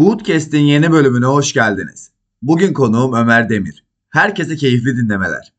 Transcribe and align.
Hoodcast'in 0.00 0.58
yeni 0.58 0.92
bölümüne 0.92 1.26
hoş 1.26 1.52
geldiniz. 1.52 2.10
Bugün 2.42 2.72
konuğum 2.72 3.12
Ömer 3.14 3.48
Demir. 3.48 3.84
Herkese 4.10 4.56
keyifli 4.56 4.96
dinlemeler. 4.96 5.52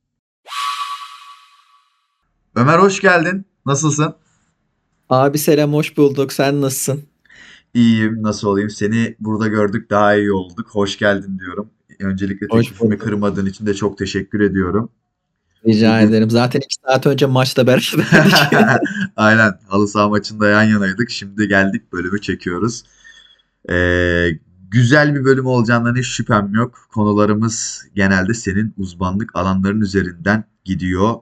Ömer 2.55 2.79
hoş 2.79 3.01
geldin. 3.01 3.45
Nasılsın? 3.65 4.15
Abi 5.09 5.37
selam 5.37 5.73
hoş 5.73 5.97
bulduk. 5.97 6.33
Sen 6.33 6.61
nasılsın? 6.61 7.03
İyiyim. 7.73 8.23
Nasıl 8.23 8.47
olayım? 8.47 8.69
Seni 8.69 9.15
burada 9.19 9.47
gördük 9.47 9.89
daha 9.89 10.15
iyi 10.15 10.31
olduk. 10.31 10.67
Hoş 10.69 10.97
geldin 10.97 11.39
diyorum. 11.39 11.69
Öncelikle 11.99 12.47
teklifimi 12.47 12.97
kırmadığın 12.97 13.45
için 13.45 13.65
de 13.65 13.73
çok 13.73 13.97
teşekkür 13.97 14.39
ediyorum. 14.39 14.91
Rica 15.65 15.95
Bugün 15.95 16.07
ederim. 16.09 16.29
Zaten 16.29 16.59
iki 16.59 16.75
saat 16.85 17.07
önce 17.07 17.25
maçta 17.25 17.67
beraberdik. 17.67 17.95
Aynen. 19.15 19.59
Halı 19.67 19.87
saha 19.87 20.09
maçında 20.09 20.47
yan 20.47 20.63
yanaydık. 20.63 21.09
Şimdi 21.09 21.47
geldik 21.47 21.93
bölümü 21.93 22.21
çekiyoruz. 22.21 22.83
Ee, 23.69 24.27
güzel 24.71 25.15
bir 25.15 25.25
bölüm 25.25 25.45
olacağından 25.45 25.95
hiç 25.95 26.07
şüphem 26.07 26.53
yok. 26.53 26.87
Konularımız 26.93 27.85
genelde 27.95 28.33
senin 28.33 28.73
uzmanlık 28.77 29.35
alanların 29.35 29.81
üzerinden 29.81 30.43
gidiyor. 30.65 31.15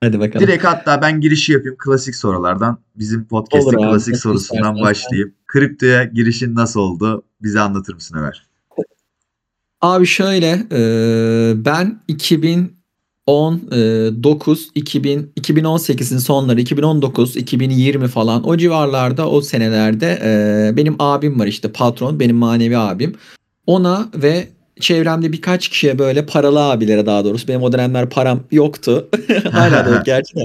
Hadi 0.00 0.20
bakalım. 0.20 0.46
Direkt 0.46 0.64
hatta 0.64 1.02
ben 1.02 1.20
girişi 1.20 1.52
yapayım 1.52 1.76
klasik 1.78 2.14
sorulardan. 2.16 2.78
Bizim 2.96 3.24
podcast'in 3.24 3.68
Olur 3.68 3.84
abi. 3.84 3.90
klasik 3.92 4.16
sorusundan 4.16 4.62
istersen 4.62 4.74
sen. 4.74 4.84
başlayayım. 4.84 5.34
Kriptoya 5.46 6.04
girişin 6.04 6.54
nasıl 6.54 6.80
oldu? 6.80 7.24
Bize 7.42 7.60
anlatır 7.60 7.94
mısın 7.94 8.16
Ömer? 8.18 8.46
Abi 9.80 10.06
şöyle 10.06 10.66
e, 10.72 11.64
ben 11.64 12.00
2019, 13.30 14.70
2000, 14.74 15.32
2018'in 15.40 16.18
sonları, 16.18 16.60
2019, 16.60 17.36
2020 17.36 18.08
falan 18.08 18.48
o 18.48 18.56
civarlarda 18.56 19.30
o 19.30 19.40
senelerde 19.40 20.18
e, 20.24 20.76
benim 20.76 20.96
abim 20.98 21.40
var 21.40 21.46
işte 21.46 21.72
patron 21.72 22.20
benim 22.20 22.36
manevi 22.36 22.78
abim. 22.78 23.14
Ona 23.66 24.08
ve 24.14 24.48
çevremde 24.80 25.32
birkaç 25.32 25.68
kişiye 25.68 25.98
böyle 25.98 26.26
paralı 26.26 26.70
abilere 26.70 27.06
daha 27.06 27.24
doğrusu 27.24 27.48
benim 27.48 27.62
o 27.62 27.72
dönemler 27.72 28.10
param 28.10 28.40
yoktu. 28.50 29.08
Hala 29.52 29.86
da 29.86 30.02
gerçi 30.06 30.36
de. 30.36 30.40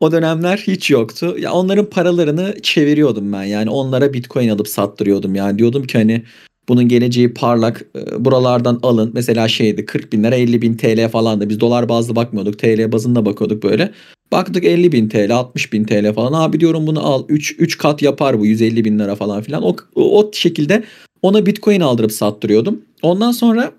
O 0.00 0.12
dönemler 0.12 0.56
hiç 0.66 0.90
yoktu. 0.90 1.36
Ya 1.38 1.52
onların 1.52 1.90
paralarını 1.90 2.54
çeviriyordum 2.62 3.32
ben. 3.32 3.42
Yani 3.42 3.70
onlara 3.70 4.12
Bitcoin 4.12 4.48
alıp 4.48 4.68
sattırıyordum. 4.68 5.34
Yani 5.34 5.58
diyordum 5.58 5.86
ki 5.86 5.98
hani 5.98 6.22
bunun 6.68 6.88
geleceği 6.88 7.34
parlak. 7.34 7.86
e, 7.96 8.24
Buralardan 8.24 8.78
alın. 8.82 9.10
Mesela 9.14 9.48
şeydi 9.48 9.86
40 9.86 10.12
bin 10.12 10.24
lira 10.24 10.34
50 10.34 10.62
bin 10.62 10.76
TL 10.76 11.08
falandı. 11.08 11.48
Biz 11.48 11.60
dolar 11.60 11.88
bazlı 11.88 12.16
bakmıyorduk. 12.16 12.58
TL 12.58 12.92
bazında 12.92 13.26
bakıyorduk 13.26 13.62
böyle. 13.62 13.92
Baktık 14.32 14.64
50 14.64 14.92
bin 14.92 15.08
TL 15.08 15.34
60 15.34 15.72
bin 15.72 15.84
TL 15.84 16.12
falan. 16.12 16.32
Abi 16.32 16.60
diyorum 16.60 16.86
bunu 16.86 17.06
al. 17.06 17.24
3, 17.28 17.56
3 17.58 17.78
kat 17.78 18.02
yapar 18.02 18.40
bu 18.40 18.46
150 18.46 18.84
bin 18.84 18.98
lira 18.98 19.14
falan 19.14 19.42
filan. 19.42 19.62
O, 19.62 19.76
o, 19.94 20.30
şekilde 20.32 20.84
ona 21.22 21.46
Bitcoin 21.46 21.80
aldırıp 21.80 22.12
sattırıyordum. 22.12 22.82
Ondan 23.02 23.32
sonra 23.32 23.72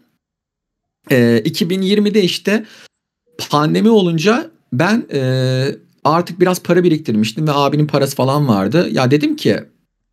e, 1.12 1.42
2020'de 1.46 2.24
işte 2.24 2.66
pandemi 3.50 3.90
olunca 3.90 4.52
ben 4.74 5.06
e, 5.14 5.22
artık 6.04 6.40
biraz 6.40 6.64
para 6.64 6.84
biriktirmiştim 6.84 7.48
ve 7.48 7.52
abinin 7.52 7.88
parası 7.88 8.16
falan 8.16 8.48
vardı. 8.48 8.90
Ya 8.92 9.12
dedim 9.12 9.36
ki 9.36 9.60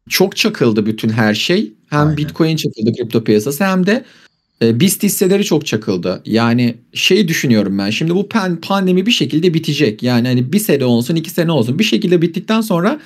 çok 0.08 0.36
çakıldı 0.36 0.86
bütün 0.86 1.08
her 1.08 1.34
şey. 1.34 1.72
Hem 1.90 2.00
Aynen. 2.00 2.16
Bitcoin 2.16 2.56
çakıldı 2.56 2.92
kripto 2.96 3.24
piyasası 3.24 3.64
hem 3.64 3.86
de 3.86 4.04
e, 4.62 4.80
BIST 4.80 5.02
hisseleri 5.02 5.44
çok 5.44 5.66
çakıldı. 5.66 6.22
Yani 6.26 6.74
şey 6.94 7.28
düşünüyorum 7.28 7.78
ben 7.78 7.90
şimdi 7.90 8.14
bu 8.14 8.20
pan- 8.20 8.60
pandemi 8.60 9.06
bir 9.06 9.10
şekilde 9.10 9.54
bitecek. 9.54 10.02
Yani 10.02 10.28
hani 10.28 10.52
bir 10.52 10.58
sene 10.58 10.84
olsun 10.84 11.16
iki 11.16 11.30
sene 11.30 11.52
olsun 11.52 11.78
bir 11.78 11.84
şekilde 11.84 12.22
bittikten 12.22 12.60
sonra 12.60 13.00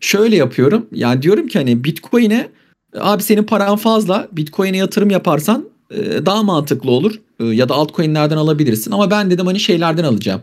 şöyle 0.00 0.36
yapıyorum. 0.36 0.86
Yani 0.92 1.22
diyorum 1.22 1.48
ki 1.48 1.58
hani 1.58 1.84
Bitcoin'e 1.84 2.48
abi 2.96 3.22
senin 3.22 3.42
paran 3.42 3.76
fazla 3.76 4.28
Bitcoin'e 4.32 4.76
yatırım 4.76 5.10
yaparsan 5.10 5.68
e, 5.90 6.26
daha 6.26 6.42
mantıklı 6.42 6.90
olur. 6.90 7.20
E, 7.40 7.44
Ya 7.44 7.68
da 7.68 7.74
altcoin'lerden 7.74 8.36
alabilirsin 8.36 8.90
ama 8.92 9.10
ben 9.10 9.30
dedim 9.30 9.46
hani 9.46 9.60
şeylerden 9.60 10.04
alacağım. 10.04 10.40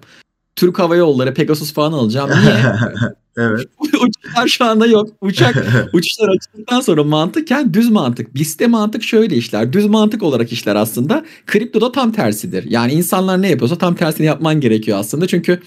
Türk 0.58 0.80
Hava 0.80 0.96
Yolları, 0.96 1.34
Pegasus 1.34 1.74
falan 1.74 1.92
alacağım. 1.92 2.30
Niye? 2.30 2.54
Evet. 3.40 3.66
Uçaklar 3.80 4.48
şu 4.48 4.66
anda 4.66 4.88
yok. 4.88 5.10
Uçak 5.22 5.66
uçuşlar 5.94 6.30
açıldıktan 6.30 6.82
sonra 6.82 7.04
mantıken 7.04 7.74
düz 7.74 7.90
mantık. 7.90 8.36
BIST'te 8.36 8.68
mantık 8.68 9.04
şöyle 9.04 9.36
işler. 9.36 9.74
Düz 9.74 9.86
mantık 9.86 10.24
olarak 10.24 10.52
işler 10.52 10.76
aslında. 10.76 11.26
Kriptoda 11.46 11.92
tam 11.92 12.12
tersidir. 12.12 12.64
Yani 12.70 12.94
insanlar 12.94 13.42
ne 13.42 13.50
yapıyorsa 13.50 13.78
tam 13.78 13.96
tersini 13.96 14.26
yapman 14.26 14.62
gerekiyor 14.62 14.98
aslında. 15.00 15.28
Çünkü 15.28 15.60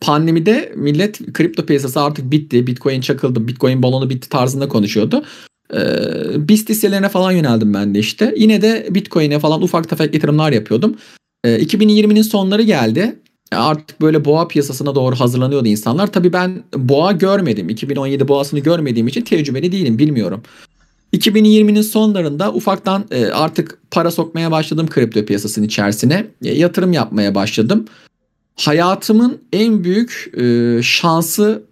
pandemide 0.00 0.72
millet 0.76 1.32
kripto 1.32 1.66
piyasası 1.66 2.00
artık 2.00 2.30
bitti. 2.30 2.66
Bitcoin 2.66 3.00
çakıldı. 3.00 3.48
Bitcoin 3.48 3.82
balonu 3.82 4.10
bitti 4.10 4.28
tarzında 4.28 4.68
konuşuyordu. 4.68 5.24
Ee, 5.74 6.48
BIST 6.48 6.68
hisselerine 6.68 7.08
falan 7.08 7.32
yöneldim 7.32 7.74
ben 7.74 7.94
de 7.94 7.98
işte. 7.98 8.34
Yine 8.36 8.62
de 8.62 8.88
Bitcoin'e 8.90 9.38
falan 9.38 9.62
ufak 9.62 9.88
tefek 9.88 10.14
yatırımlar 10.14 10.52
yapıyordum. 10.52 10.96
Ee, 11.44 11.58
2020'nin 11.58 12.22
sonları 12.22 12.62
geldi. 12.62 13.16
Artık 13.52 14.00
böyle 14.00 14.24
boğa 14.24 14.48
piyasasına 14.48 14.94
doğru 14.94 15.16
hazırlanıyordu 15.16 15.68
insanlar. 15.68 16.12
Tabii 16.12 16.32
ben 16.32 16.62
boğa 16.76 17.12
görmedim. 17.12 17.68
2017 17.68 18.28
boğasını 18.28 18.60
görmediğim 18.60 19.08
için 19.08 19.22
tecrübeli 19.22 19.72
değilim 19.72 19.98
bilmiyorum. 19.98 20.42
2020'nin 21.12 21.82
sonlarında 21.82 22.52
ufaktan 22.52 23.04
e, 23.10 23.26
artık 23.26 23.78
para 23.90 24.10
sokmaya 24.10 24.50
başladım 24.50 24.86
kripto 24.90 25.24
piyasasının 25.24 25.66
içerisine. 25.66 26.26
E, 26.44 26.54
Yatırım 26.54 26.92
yapmaya 26.92 27.34
başladım. 27.34 27.84
Hayatımın 28.56 29.38
en 29.52 29.84
büyük 29.84 30.32
e, 30.36 30.80
şansı 30.82 31.62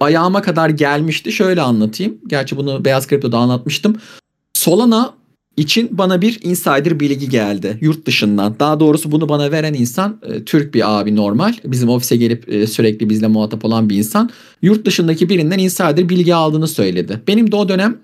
ayağıma 0.00 0.42
kadar 0.42 0.68
gelmişti. 0.68 1.32
Şöyle 1.32 1.62
anlatayım. 1.62 2.18
Gerçi 2.26 2.56
bunu 2.56 2.84
Beyaz 2.84 3.06
Kripto'da 3.06 3.38
anlatmıştım. 3.38 3.96
Solana 4.54 5.14
için 5.56 5.88
bana 5.98 6.20
bir 6.20 6.38
insider 6.42 7.00
bilgi 7.00 7.28
geldi 7.28 7.78
yurt 7.80 8.06
dışından. 8.06 8.56
Daha 8.58 8.80
doğrusu 8.80 9.12
bunu 9.12 9.28
bana 9.28 9.50
veren 9.50 9.74
insan 9.74 10.20
e, 10.22 10.44
Türk 10.44 10.74
bir 10.74 11.00
abi 11.00 11.16
normal. 11.16 11.54
Bizim 11.64 11.88
ofise 11.88 12.16
gelip 12.16 12.48
e, 12.48 12.66
sürekli 12.66 13.10
bizle 13.10 13.26
muhatap 13.26 13.64
olan 13.64 13.90
bir 13.90 13.96
insan. 13.96 14.30
Yurt 14.62 14.86
dışındaki 14.86 15.28
birinden 15.28 15.58
insider 15.58 16.08
bilgi 16.08 16.34
aldığını 16.34 16.68
söyledi. 16.68 17.20
Benim 17.28 17.52
de 17.52 17.56
o 17.56 17.68
dönem 17.68 17.98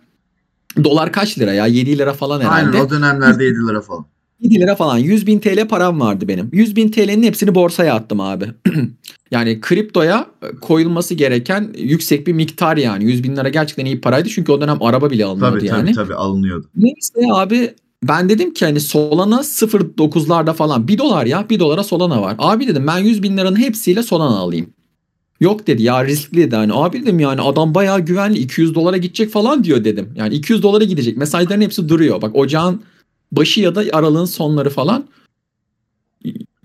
dolar 0.84 1.12
kaç 1.12 1.38
lira 1.38 1.52
ya 1.52 1.66
7 1.66 1.98
lira 1.98 2.12
falan 2.12 2.40
herhalde. 2.40 2.76
Aynen 2.76 2.86
o 2.86 2.90
dönemlerde 2.90 3.44
7 3.44 3.56
lira 3.68 3.80
falan. 3.80 4.06
7 4.42 4.60
lira 4.60 4.74
falan 4.76 4.98
100 4.98 5.26
bin 5.26 5.38
TL 5.38 5.68
param 5.68 6.00
vardı 6.00 6.28
benim. 6.28 6.48
100 6.52 6.76
bin 6.76 6.88
TL'nin 6.88 7.22
hepsini 7.22 7.54
borsaya 7.54 7.94
attım 7.94 8.20
abi. 8.20 8.44
yani 9.30 9.60
kriptoya 9.60 10.26
koyulması 10.60 11.14
gereken 11.14 11.74
yüksek 11.78 12.26
bir 12.26 12.32
miktar 12.32 12.76
yani. 12.76 13.04
100 13.04 13.24
bin 13.24 13.36
lira 13.36 13.48
gerçekten 13.48 13.84
iyi 13.84 14.00
paraydı 14.00 14.28
çünkü 14.28 14.52
o 14.52 14.60
dönem 14.60 14.82
araba 14.82 15.10
bile 15.10 15.24
alınıyordu 15.24 15.58
Tabii 15.58 15.66
yani. 15.66 15.92
tabii 15.92 15.94
tabii 15.94 16.14
alınıyordu. 16.14 16.66
Neyse 16.76 17.32
abi 17.32 17.74
ben 18.02 18.28
dedim 18.28 18.54
ki 18.54 18.64
hani 18.64 18.80
Solana 18.80 19.36
0.9'larda 19.36 20.54
falan 20.54 20.88
1 20.88 20.98
dolar 20.98 21.26
ya 21.26 21.46
1 21.50 21.60
dolara 21.60 21.84
Solana 21.84 22.22
var. 22.22 22.34
Abi 22.38 22.68
dedim 22.68 22.86
ben 22.86 22.98
100 22.98 23.22
bin 23.22 23.36
liranın 23.36 23.56
hepsiyle 23.58 24.02
Solana 24.02 24.38
alayım. 24.38 24.66
Yok 25.40 25.66
dedi 25.66 25.82
ya 25.82 26.04
riskli 26.04 26.36
dedi 26.36 26.56
hani 26.56 26.72
abi 26.74 27.02
dedim 27.02 27.20
yani 27.20 27.40
adam 27.40 27.74
bayağı 27.74 28.00
güvenli 28.00 28.38
200 28.38 28.74
dolara 28.74 28.96
gidecek 28.96 29.30
falan 29.30 29.64
diyor 29.64 29.84
dedim. 29.84 30.08
Yani 30.16 30.34
200 30.34 30.62
dolara 30.62 30.84
gidecek 30.84 31.16
mesajların 31.16 31.60
hepsi 31.60 31.88
duruyor 31.88 32.22
bak 32.22 32.36
ocağın 32.36 32.82
başı 33.32 33.60
ya 33.60 33.74
da 33.74 33.84
aralığın 33.92 34.24
sonları 34.24 34.70
falan. 34.70 35.04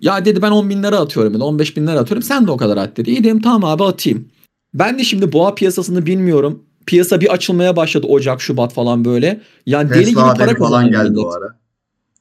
Ya 0.01 0.25
dedi 0.25 0.41
ben 0.41 0.51
10 0.51 0.69
bin 0.69 0.83
lira 0.83 0.97
atıyorum 0.99 1.33
dedi 1.33 1.43
15 1.43 1.77
bin 1.77 1.87
lira 1.87 1.99
atıyorum 1.99 2.23
sen 2.23 2.47
de 2.47 2.51
o 2.51 2.57
kadar 2.57 2.77
at 2.77 2.97
dedi. 2.97 3.09
İyi 3.09 3.23
dedim 3.23 3.41
tamam 3.41 3.63
abi 3.63 3.83
atayım. 3.83 4.27
Ben 4.73 4.99
de 4.99 5.03
şimdi 5.03 5.31
boğa 5.33 5.55
piyasasını 5.55 6.05
bilmiyorum. 6.05 6.63
Piyasa 6.85 7.21
bir 7.21 7.33
açılmaya 7.33 7.75
başladı 7.75 8.07
Ocak, 8.07 8.41
Şubat 8.41 8.73
falan 8.73 9.05
böyle. 9.05 9.41
Yani 9.65 9.89
deli 9.89 10.05
gibi 10.05 10.15
Tesla 10.15 10.33
para 10.33 10.53
kazanıyor 10.53 10.91
geldi 11.03 11.09
millet. 11.11 11.33
ara. 11.33 11.57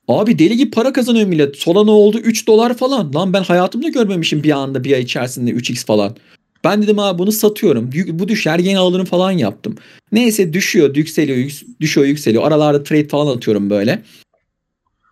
Abi 0.09 0.39
deli 0.39 0.57
gibi 0.57 0.71
para 0.71 0.93
kazanıyor 0.93 1.27
millet. 1.27 1.57
Solana 1.57 1.91
oldu 1.91 2.19
3 2.19 2.47
dolar 2.47 2.77
falan. 2.77 3.15
Lan 3.15 3.33
ben 3.33 3.43
hayatımda 3.43 3.89
görmemişim 3.89 4.43
bir 4.43 4.51
anda 4.51 4.85
bir 4.85 4.93
ay 4.93 5.01
içerisinde 5.03 5.51
3x 5.51 5.87
falan. 5.87 6.17
Ben 6.65 6.83
dedim 6.83 6.99
abi 6.99 7.19
bunu 7.19 7.33
satıyorum. 7.33 7.91
Bu 8.09 8.29
düşer 8.29 8.59
yeni 8.59 8.79
alırım 8.79 9.05
falan 9.05 9.31
yaptım. 9.31 9.75
Neyse 10.13 10.53
düşüyor, 10.53 10.97
yükseliyor, 10.97 11.39
yüks- 11.39 11.67
düşüyor, 11.81 12.07
yükseliyor. 12.07 12.43
Aralarda 12.45 12.83
trade 12.83 13.09
falan 13.09 13.37
atıyorum 13.37 13.71
böyle. 13.71 14.03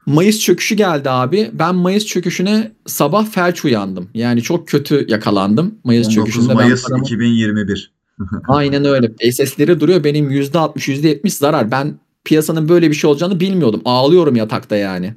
Mayıs 0.06 0.40
çöküşü 0.40 0.74
geldi 0.74 1.10
abi. 1.10 1.50
Ben 1.52 1.74
Mayıs 1.74 2.06
çöküşüne 2.06 2.72
sabah 2.86 3.26
felç 3.26 3.64
uyandım. 3.64 4.08
Yani 4.14 4.42
çok 4.42 4.68
kötü 4.68 5.06
yakalandım 5.08 5.74
Mayıs 5.84 6.06
19 6.06 6.14
çöküşünde. 6.14 6.48
Ben 6.48 6.56
Mayıs 6.56 6.82
paramı- 6.82 7.04
2021. 7.04 7.92
Aynen 8.48 8.84
öyle. 8.84 9.32
SS'leri 9.32 9.80
duruyor. 9.80 10.04
Benim 10.04 10.30
%60, 10.30 10.88
%70 10.88 11.30
zarar. 11.30 11.70
Ben 11.70 11.98
piyasanın 12.24 12.68
böyle 12.68 12.90
bir 12.90 12.94
şey 12.94 13.10
olacağını 13.10 13.40
bilmiyordum. 13.40 13.82
Ağlıyorum 13.84 14.36
yatakta 14.36 14.76
yani. 14.76 15.14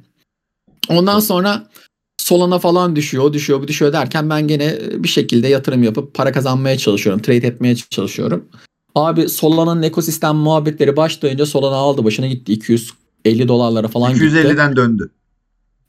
Ondan 0.88 1.20
sonra 1.20 1.68
Solana 2.18 2.58
falan 2.58 2.96
düşüyor, 2.96 3.24
o 3.24 3.32
düşüyor, 3.32 3.60
bu 3.62 3.68
düşüyor 3.68 3.92
derken 3.92 4.30
ben 4.30 4.48
gene 4.48 4.78
bir 4.92 5.08
şekilde 5.08 5.48
yatırım 5.48 5.82
yapıp 5.82 6.14
para 6.14 6.32
kazanmaya 6.32 6.78
çalışıyorum. 6.78 7.22
Trade 7.22 7.46
etmeye 7.46 7.76
çalışıyorum. 7.76 8.44
Abi 8.94 9.28
Solana'nın 9.28 9.82
ekosistem 9.82 10.36
muhabbetleri 10.36 10.96
başlayınca 10.96 11.46
Solana 11.46 11.74
aldı 11.74 12.04
başına 12.04 12.26
gitti. 12.26 12.58
250 13.24 13.48
dolarlara 13.48 13.88
falan 13.88 14.14
gitti. 14.14 14.24
250'den 14.24 14.76
döndü. 14.76 15.10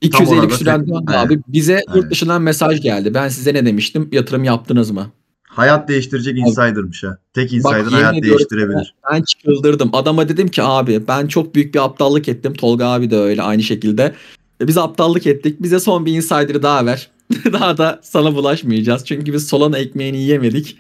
250 0.02 0.40
orada 0.40 0.48
küsürden 0.48 0.80
tek- 0.86 0.90
döndü 0.96 1.06
Evet. 1.10 1.20
abi. 1.20 1.40
Bize 1.48 1.74
Evet. 1.74 1.86
yurt 1.96 2.12
dışından 2.12 2.42
mesaj 2.42 2.81
geldi. 2.81 3.14
Ben 3.14 3.30
size 3.30 3.54
ne 3.54 3.66
demiştim? 3.66 4.10
Yatırım 4.12 4.44
yaptınız 4.44 4.92
mı? 4.92 5.12
Hayat 5.50 5.90
değiştirecek 5.90 6.38
insider'mış 6.38 7.04
ha. 7.04 7.18
Tek 7.34 7.54
insider 7.54 7.84
hayat 7.84 8.24
değiştirebilir. 8.24 8.96
Ben 9.12 9.22
çıldırdım. 9.24 9.90
Adama 9.94 10.30
dedim 10.30 10.48
ki 10.48 10.64
abi 10.64 11.08
ben 11.08 11.28
çok 11.28 11.56
büyük 11.56 11.74
bir 11.74 11.84
aptallık 11.86 12.28
ettim. 12.30 12.54
Tolga 12.54 12.88
abi 12.88 13.12
de 13.12 13.18
öyle 13.18 13.42
aynı 13.42 13.64
şekilde. 13.64 14.14
E, 14.62 14.68
Biz 14.68 14.78
aptallık 14.78 15.28
ettik. 15.28 15.62
Bize 15.62 15.80
son 15.80 16.06
bir 16.06 16.14
insider'ı 16.14 16.64
daha 16.64 16.86
ver. 16.86 17.10
daha 17.54 17.78
da 17.78 18.00
sana 18.04 18.36
bulaşmayacağız. 18.36 19.06
Çünkü 19.06 19.34
biz 19.34 19.48
Solana 19.48 19.78
ekmeğini 19.78 20.18
yiyemedik. 20.18 20.78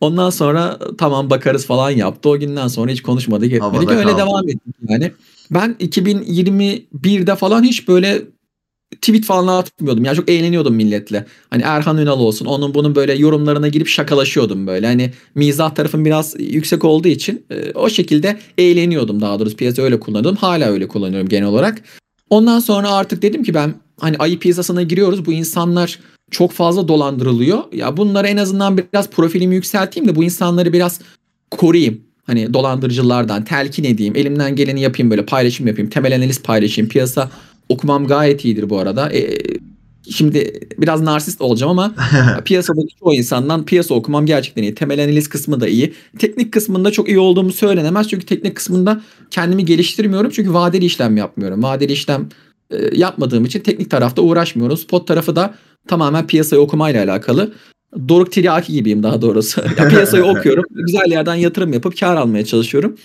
Ondan 0.00 0.30
sonra 0.30 0.78
tamam 0.98 1.30
bakarız 1.30 1.66
falan 1.66 1.90
yaptı. 1.90 2.28
O 2.28 2.38
günden 2.38 2.68
sonra 2.68 2.90
hiç 2.92 3.02
konuşmadık 3.02 3.52
etmedik. 3.52 3.62
Havada 3.88 3.92
Öyle 3.98 4.10
kaldı. 4.10 4.22
devam 4.22 4.48
ettik 4.48 4.74
yani. 4.88 5.12
Ben 5.50 5.76
2021'de 5.80 7.36
falan 7.36 7.62
hiç 7.62 7.88
böyle 7.88 8.22
tweet 9.00 9.24
falan 9.24 9.58
atmıyordum. 9.58 10.04
Yani 10.04 10.16
çok 10.16 10.30
eğleniyordum 10.30 10.74
milletle. 10.74 11.26
Hani 11.50 11.62
Erhan 11.62 11.98
Ünal 11.98 12.20
olsun 12.20 12.46
onun 12.46 12.74
bunun 12.74 12.94
böyle 12.94 13.14
yorumlarına 13.14 13.68
girip 13.68 13.88
şakalaşıyordum 13.88 14.66
böyle. 14.66 14.86
Hani 14.86 15.10
mizah 15.34 15.74
tarafım 15.74 16.04
biraz 16.04 16.34
yüksek 16.38 16.84
olduğu 16.84 17.08
için 17.08 17.46
e, 17.50 17.72
o 17.72 17.90
şekilde 17.90 18.38
eğleniyordum 18.58 19.20
daha 19.20 19.38
doğrusu 19.38 19.56
piyasa 19.56 19.82
öyle 19.82 20.00
kullanıyordum. 20.00 20.36
Hala 20.36 20.66
öyle 20.66 20.88
kullanıyorum 20.88 21.28
genel 21.28 21.48
olarak. 21.48 21.82
Ondan 22.30 22.58
sonra 22.58 22.90
artık 22.90 23.22
dedim 23.22 23.42
ki 23.42 23.54
ben 23.54 23.74
hani 24.00 24.16
ayı 24.16 24.38
piyasasına 24.38 24.82
giriyoruz. 24.82 25.26
Bu 25.26 25.32
insanlar 25.32 25.98
çok 26.30 26.52
fazla 26.52 26.88
dolandırılıyor. 26.88 27.58
Ya 27.72 27.96
bunları 27.96 28.26
en 28.26 28.36
azından 28.36 28.78
biraz 28.78 29.10
profilimi 29.10 29.54
yükselteyim 29.54 30.08
de 30.08 30.16
bu 30.16 30.24
insanları 30.24 30.72
biraz 30.72 31.00
koruyayım. 31.50 32.05
Hani 32.26 32.54
dolandırıcılardan 32.54 33.44
telkin 33.44 33.84
edeyim. 33.84 34.16
Elimden 34.16 34.56
geleni 34.56 34.80
yapayım 34.80 35.10
böyle 35.10 35.26
paylaşım 35.26 35.66
yapayım. 35.66 35.90
Temel 35.90 36.16
analiz 36.16 36.42
paylaşayım. 36.42 36.88
Piyasa 36.88 37.30
okumam 37.68 38.06
gayet 38.06 38.44
iyidir 38.44 38.70
bu 38.70 38.78
arada. 38.78 39.12
E, 39.12 39.38
şimdi 40.10 40.60
biraz 40.78 41.00
narsist 41.02 41.40
olacağım 41.40 41.70
ama 41.78 41.94
piyasadaki 42.44 42.94
çoğu 43.00 43.14
insandan 43.14 43.64
piyasa 43.64 43.94
okumam 43.94 44.26
gerçekten 44.26 44.62
iyi. 44.62 44.74
Temel 44.74 45.04
analiz 45.04 45.28
kısmı 45.28 45.60
da 45.60 45.68
iyi. 45.68 45.94
Teknik 46.18 46.52
kısmında 46.52 46.90
çok 46.90 47.08
iyi 47.08 47.18
olduğumu 47.18 47.52
söylenemez. 47.52 48.08
Çünkü 48.08 48.26
teknik 48.26 48.56
kısmında 48.56 49.00
kendimi 49.30 49.64
geliştirmiyorum. 49.64 50.30
Çünkü 50.30 50.54
vadeli 50.54 50.84
işlem 50.84 51.16
yapmıyorum. 51.16 51.62
Vadeli 51.62 51.92
işlem 51.92 52.28
e, 52.70 52.76
yapmadığım 52.98 53.44
için 53.44 53.60
teknik 53.60 53.90
tarafta 53.90 54.22
uğraşmıyorum. 54.22 54.76
Spot 54.76 55.08
tarafı 55.08 55.36
da 55.36 55.54
tamamen 55.88 56.26
piyasayı 56.26 56.62
okumayla 56.62 57.04
alakalı. 57.04 57.52
Doruk 58.08 58.32
Tiryaki 58.32 58.72
gibiyim 58.72 59.02
daha 59.02 59.22
doğrusu. 59.22 59.60
ya 59.78 59.88
piyasayı 59.88 60.24
okuyorum. 60.24 60.64
Güzel 60.70 61.10
yerden 61.10 61.34
yatırım 61.34 61.72
yapıp 61.72 62.00
kar 62.00 62.16
almaya 62.16 62.44
çalışıyorum. 62.44 62.96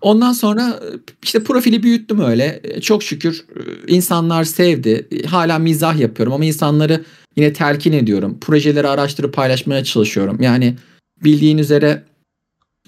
Ondan 0.00 0.32
sonra 0.32 0.80
işte 1.22 1.44
profili 1.44 1.82
büyüttüm 1.82 2.20
öyle. 2.20 2.62
Çok 2.82 3.02
şükür 3.02 3.44
e, 3.56 3.92
insanlar 3.92 4.44
sevdi. 4.44 5.08
Hala 5.26 5.58
mizah 5.58 5.98
yapıyorum 5.98 6.32
ama 6.32 6.44
insanları 6.44 7.04
yine 7.36 7.52
telkin 7.52 7.92
ediyorum. 7.92 8.38
Projeleri 8.40 8.88
araştırıp 8.88 9.34
paylaşmaya 9.34 9.84
çalışıyorum. 9.84 10.42
Yani 10.42 10.76
bildiğin 11.24 11.58
üzere 11.58 12.02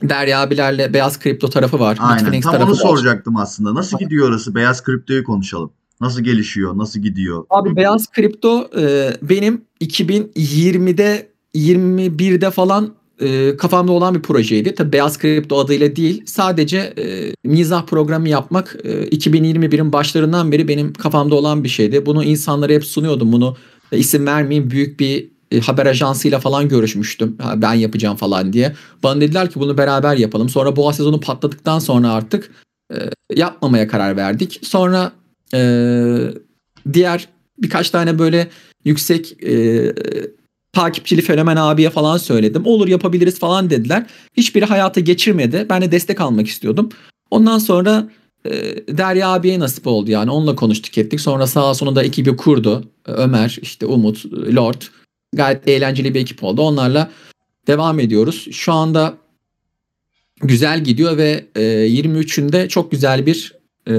Derya 0.03 0.41
abilerle 0.41 0.95
Beyaz 0.95 1.19
Kripto 1.19 1.51
tarafı 1.51 1.79
var. 1.79 1.99
Aynen. 2.01 2.19
Bitfinex 2.19 2.45
Tam 2.45 2.53
tarafı 2.53 2.73
onu 2.73 2.79
var. 2.79 2.83
soracaktım 2.83 3.37
aslında. 3.37 3.75
Nasıl 3.75 3.99
gidiyor 3.99 4.29
orası? 4.29 4.55
Beyaz 4.55 4.83
kriptoyu 4.83 5.25
konuşalım. 5.25 5.71
Nasıl 6.01 6.21
gelişiyor? 6.21 6.79
Nasıl 6.79 7.01
gidiyor? 7.01 7.45
Abi 7.51 7.77
beyaz 7.77 8.11
kripto 8.13 8.71
e, 8.79 9.13
benim 9.23 9.65
2020'de 9.81 11.29
21'de 11.55 12.51
falan 12.51 12.95
e, 13.21 13.57
kafamda 13.57 13.93
olan 13.93 14.15
bir 14.15 14.23
projeydi. 14.23 14.75
Tabii 14.75 14.93
beyaz 14.93 15.19
kripto 15.19 15.59
adıyla 15.59 15.97
değil. 15.97 16.23
Sadece 16.27 16.79
e, 16.79 17.35
mizah 17.45 17.87
programı 17.87 18.29
yapmak 18.29 18.77
e, 18.85 19.09
2021'in 19.09 19.93
başlarından 19.93 20.53
beri 20.53 20.69
benim 20.69 20.93
kafamda 20.93 21.35
olan 21.35 21.65
bir 21.65 21.69
şeydi. 21.69 22.07
Bunu 22.07 22.25
insanlara 22.25 22.73
hep 22.73 22.85
sunuyordum. 22.85 23.33
Bunu 23.33 23.57
e, 23.93 23.99
isim 23.99 24.27
vermeyeyim 24.27 24.71
büyük 24.71 25.01
bir 25.01 25.29
e, 25.51 25.61
haber 25.61 25.87
ajansıyla 25.87 26.39
falan 26.41 26.69
görüşmüştüm. 26.69 27.37
Ha, 27.41 27.63
ben 27.63 27.75
yapacağım 27.75 28.17
falan 28.17 28.53
diye. 28.53 28.75
Bana 29.03 29.21
dediler 29.21 29.51
ki 29.51 29.61
bunu 29.61 29.79
beraber 29.79 30.17
yapalım. 30.17 30.49
Sonra 30.49 30.77
boğa 30.77 30.93
sezonu 30.93 31.21
patladıktan 31.21 31.79
sonra 31.79 32.13
artık 32.13 32.51
e, 32.93 32.97
yapmamaya 33.35 33.89
karar 33.89 34.17
verdik. 34.17 34.61
Sonra 34.63 35.13
e, 35.55 35.61
diğer 36.93 37.29
birkaç 37.59 37.91
tane 37.91 38.19
böyle 38.19 38.49
yüksek 38.85 39.45
e, 39.45 39.55
takipçili 40.79 41.23
fenomen 41.23 41.57
abiye 41.57 41.91
falan 41.91 42.17
söyledim. 42.17 42.67
Olur 42.67 42.89
yapabiliriz 42.89 43.39
falan 43.39 43.71
dediler. 43.71 44.07
Hiçbiri 44.37 44.65
hayata 44.65 45.01
geçirmedi. 45.01 45.67
Ben 45.71 45.83
de 45.83 45.93
destek 45.93 46.21
almak 46.21 46.47
istiyordum. 46.47 46.89
Ondan 47.31 47.59
sonra 47.59 48.11
e, 48.45 48.51
Derya 48.89 49.29
abiye 49.29 49.59
nasip 49.61 49.87
oldu 49.87 50.11
yani. 50.11 50.31
Onunla 50.31 50.57
konuştuk 50.57 50.99
ettik. 50.99 51.21
Sonra 51.21 51.47
sağa 51.47 51.75
sonunda 51.75 52.03
ekibi 52.03 52.37
kurdu. 52.37 52.85
Ömer, 53.07 53.59
işte 53.63 53.87
Umut, 53.87 54.25
Lord. 54.33 54.83
Gayet 55.35 55.69
eğlenceli 55.69 56.15
bir 56.15 56.21
ekip 56.21 56.45
oldu. 56.45 56.63
Onlarla 56.63 57.11
devam 57.67 58.01
ediyoruz. 58.01 58.49
Şu 58.53 58.73
anda 58.73 59.15
güzel 60.41 60.85
gidiyor 60.85 61.17
ve 61.17 61.47
e, 61.57 61.63
23'ünde 61.63 62.69
çok 62.69 62.91
güzel 62.91 63.27
bir 63.27 63.55
e, 63.89 63.95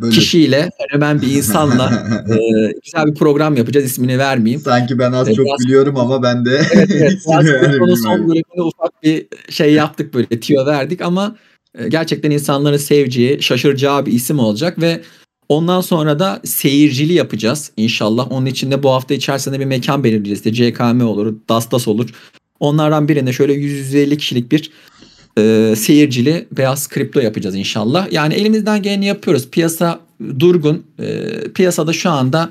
Böyle. 0.00 0.12
kişiyle, 0.14 0.70
fenomen 0.90 1.22
bir 1.22 1.34
insanla 1.34 2.06
e, 2.30 2.36
güzel 2.84 3.06
bir 3.06 3.14
program 3.14 3.56
yapacağız. 3.56 3.86
İsmini 3.86 4.18
vermeyeyim. 4.18 4.60
Sanki 4.60 4.98
ben 4.98 5.12
az 5.12 5.26
Evet, 5.28 5.36
çok 5.36 5.46
biraz- 5.46 5.58
biliyorum 5.60 5.96
ama 5.96 6.22
ben 6.22 6.44
de 6.44 6.60
Evet, 6.74 6.90
evet. 6.92 7.12
Biraz 7.86 7.98
son 8.00 8.18
bölümünde 8.28 8.62
ufak 8.62 9.02
bir 9.02 9.26
şey 9.50 9.72
yaptık 9.72 10.14
böyle 10.14 10.40
tiyo 10.40 10.66
verdik 10.66 11.00
ama 11.00 11.36
e, 11.78 11.88
gerçekten 11.88 12.30
insanların 12.30 12.76
seveceği, 12.76 13.42
şaşıracağı 13.42 14.06
bir 14.06 14.12
isim 14.12 14.38
olacak 14.38 14.80
ve 14.80 15.00
ondan 15.48 15.80
sonra 15.80 16.18
da 16.18 16.40
seyircili 16.44 17.12
yapacağız 17.12 17.70
inşallah. 17.76 18.32
Onun 18.32 18.46
için 18.46 18.70
de 18.70 18.82
bu 18.82 18.90
hafta 18.90 19.14
içerisinde 19.14 19.60
bir 19.60 19.64
mekan 19.64 20.04
belirleyeceğiz. 20.04 20.38
İşte 20.46 20.52
CKM 20.52 21.00
olur, 21.00 21.34
Dastas 21.48 21.88
olur. 21.88 22.10
Onlardan 22.60 23.08
birinde 23.08 23.32
şöyle 23.32 23.52
150 23.52 24.18
kişilik 24.18 24.52
bir 24.52 24.70
e, 25.38 25.74
seyircili 25.76 26.46
beyaz 26.52 26.88
kripto 26.88 27.20
yapacağız 27.20 27.54
inşallah. 27.54 28.12
Yani 28.12 28.34
elimizden 28.34 28.82
geleni 28.82 29.06
yapıyoruz. 29.06 29.50
Piyasa 29.50 30.00
durgun. 30.38 30.86
E, 30.98 31.30
piyasada 31.54 31.92
şu 31.92 32.10
anda 32.10 32.50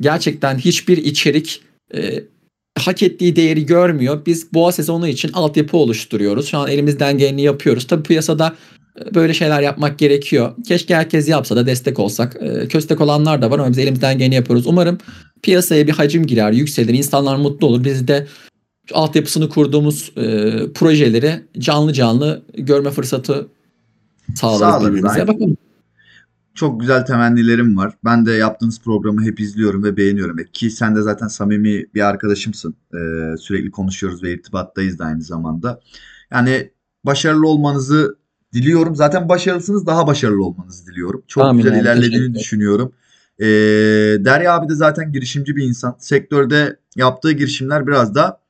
gerçekten 0.00 0.58
hiçbir 0.58 0.96
içerik 0.96 1.62
e, 1.94 2.24
hak 2.78 3.02
ettiği 3.02 3.36
değeri 3.36 3.66
görmüyor. 3.66 4.26
Biz 4.26 4.52
boğa 4.54 4.72
sezonu 4.72 5.08
için 5.08 5.32
altyapı 5.32 5.76
oluşturuyoruz. 5.76 6.48
Şu 6.48 6.58
an 6.58 6.68
elimizden 6.68 7.18
geleni 7.18 7.42
yapıyoruz. 7.42 7.86
Tabii 7.86 8.02
piyasada 8.02 8.56
e, 9.00 9.14
böyle 9.14 9.34
şeyler 9.34 9.62
yapmak 9.62 9.98
gerekiyor. 9.98 10.52
Keşke 10.68 10.94
herkes 10.94 11.28
yapsa 11.28 11.56
da 11.56 11.66
destek 11.66 11.98
olsak. 11.98 12.36
E, 12.40 12.68
Köstek 12.68 13.00
olanlar 13.00 13.42
da 13.42 13.50
var 13.50 13.58
ama 13.58 13.70
biz 13.70 13.78
elimizden 13.78 14.18
geleni 14.18 14.34
yapıyoruz. 14.34 14.66
Umarım 14.66 14.98
piyasaya 15.42 15.86
bir 15.86 15.92
hacim 15.92 16.26
girer, 16.26 16.52
yükselir, 16.52 16.94
insanlar 16.94 17.36
mutlu 17.36 17.66
olur. 17.66 17.84
Biz 17.84 18.08
de 18.08 18.26
altyapısını 18.94 19.48
kurduğumuz 19.48 20.12
e, 20.16 20.22
projeleri 20.72 21.42
canlı 21.58 21.92
canlı 21.92 22.42
görme 22.54 22.90
fırsatı 22.90 23.48
sağlarız, 24.34 24.86
birbirimize. 24.86 25.28
Bakalım. 25.28 25.56
Çok 26.54 26.80
güzel 26.80 27.06
temennilerim 27.06 27.76
var. 27.76 27.94
Ben 28.04 28.26
de 28.26 28.32
yaptığınız 28.32 28.80
programı 28.80 29.24
hep 29.24 29.40
izliyorum 29.40 29.84
ve 29.84 29.96
beğeniyorum. 29.96 30.36
Ki 30.52 30.70
sen 30.70 30.96
de 30.96 31.02
zaten 31.02 31.26
samimi 31.26 31.86
bir 31.94 32.00
arkadaşımsın. 32.00 32.74
Ee, 32.94 33.36
sürekli 33.38 33.70
konuşuyoruz 33.70 34.22
ve 34.22 34.32
irtibattayız 34.32 34.98
da 34.98 35.04
aynı 35.04 35.22
zamanda. 35.22 35.80
Yani 36.32 36.70
başarılı 37.04 37.48
olmanızı 37.48 38.16
diliyorum. 38.52 38.96
Zaten 38.96 39.28
başarılısınız 39.28 39.86
daha 39.86 40.06
başarılı 40.06 40.44
olmanızı 40.44 40.86
diliyorum. 40.86 41.22
Çok 41.26 41.44
Amin 41.44 41.62
güzel 41.62 41.76
abi, 41.76 41.82
ilerlediğini 41.82 42.34
düşünüyorum. 42.34 42.92
Ee, 43.38 43.46
Derya 44.24 44.54
abi 44.54 44.68
de 44.68 44.74
zaten 44.74 45.12
girişimci 45.12 45.56
bir 45.56 45.64
insan. 45.64 45.96
Sektörde 45.98 46.76
yaptığı 46.96 47.32
girişimler 47.32 47.86
biraz 47.86 48.14
da 48.14 48.41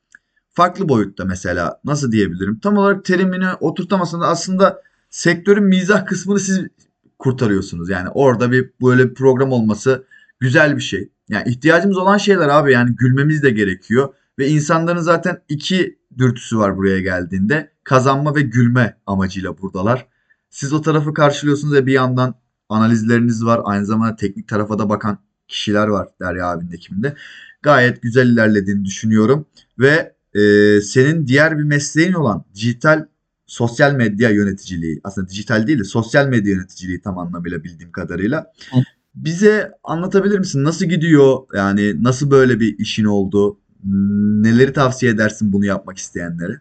farklı 0.53 0.89
boyutta 0.89 1.25
mesela. 1.25 1.81
Nasıl 1.85 2.13
diyebilirim? 2.13 2.59
Tam 2.59 2.77
olarak 2.77 3.05
terimini 3.05 3.49
oturtamasın 3.61 4.21
da 4.21 4.27
aslında 4.27 4.83
sektörün 5.11 5.65
mizah 5.65 6.07
kısmını 6.07 6.41
siz 6.41 6.61
kurtarıyorsunuz. 7.19 7.89
Yani 7.89 8.09
orada 8.09 8.53
bir 8.53 8.71
böyle 8.83 9.11
bir 9.11 9.15
program 9.15 9.53
olması 9.53 10.05
güzel 10.41 10.77
bir 10.77 10.83
şey. 10.83 11.09
Yani 11.29 11.49
ihtiyacımız 11.49 11.97
olan 11.97 12.19
şeyler 12.19 12.49
abi 12.49 12.73
yani 12.73 12.97
gülmemiz 12.97 13.43
de 13.43 13.51
gerekiyor 13.51 14.15
ve 14.39 14.49
insanların 14.49 15.01
zaten 15.01 15.43
iki 15.49 15.99
dürtüsü 16.19 16.59
var 16.59 16.77
buraya 16.77 17.01
geldiğinde. 17.01 17.73
Kazanma 17.85 18.35
ve 18.35 18.41
gülme 18.41 18.97
amacıyla 19.07 19.59
buradalar. 19.59 20.07
Siz 20.51 20.73
o 20.73 20.83
tarafı 20.83 21.15
karşılıyorsunuz 21.15 21.75
ve 21.75 21.87
bir 21.87 21.93
yandan 21.93 22.35
analizleriniz 22.69 23.45
var. 23.45 23.61
Aynı 23.65 23.87
zamanda 23.87 24.17
teknik 24.17 24.49
tarafa 24.49 24.79
da 24.79 24.89
bakan 24.89 25.19
kişiler 25.49 25.87
var 25.89 26.09
Derya 26.21 26.47
abinin 26.47 26.73
ekibinde. 26.73 27.17
Gayet 27.63 28.03
güzel 28.03 28.27
ilerlediğini 28.27 28.85
düşünüyorum 28.85 29.47
ve 29.79 30.15
e, 30.35 30.81
senin 30.81 31.27
diğer 31.27 31.59
bir 31.59 31.63
mesleğin 31.63 32.13
olan 32.13 32.45
dijital 32.55 33.07
sosyal 33.47 33.95
medya 33.95 34.31
yöneticiliği 34.31 35.01
aslında 35.05 35.29
dijital 35.29 35.67
değil 35.67 35.79
de 35.79 35.85
sosyal 35.85 36.27
medya 36.27 36.53
yöneticiliği 36.53 37.01
tam 37.01 37.19
anlamıyla 37.19 37.65
bildiğim 37.65 37.93
kadarıyla. 37.93 38.53
Hı. 38.71 38.79
Bize 39.15 39.73
anlatabilir 39.85 40.39
misin? 40.39 40.65
Nasıl 40.65 40.87
gidiyor? 40.87 41.39
Yani 41.55 42.03
nasıl 42.03 42.31
böyle 42.31 42.61
bir 42.61 42.79
işin 42.79 43.05
oldu? 43.05 43.59
Neleri 44.43 44.73
tavsiye 44.73 45.13
edersin 45.13 45.53
bunu 45.53 45.65
yapmak 45.65 45.99
isteyenlere? 45.99 46.61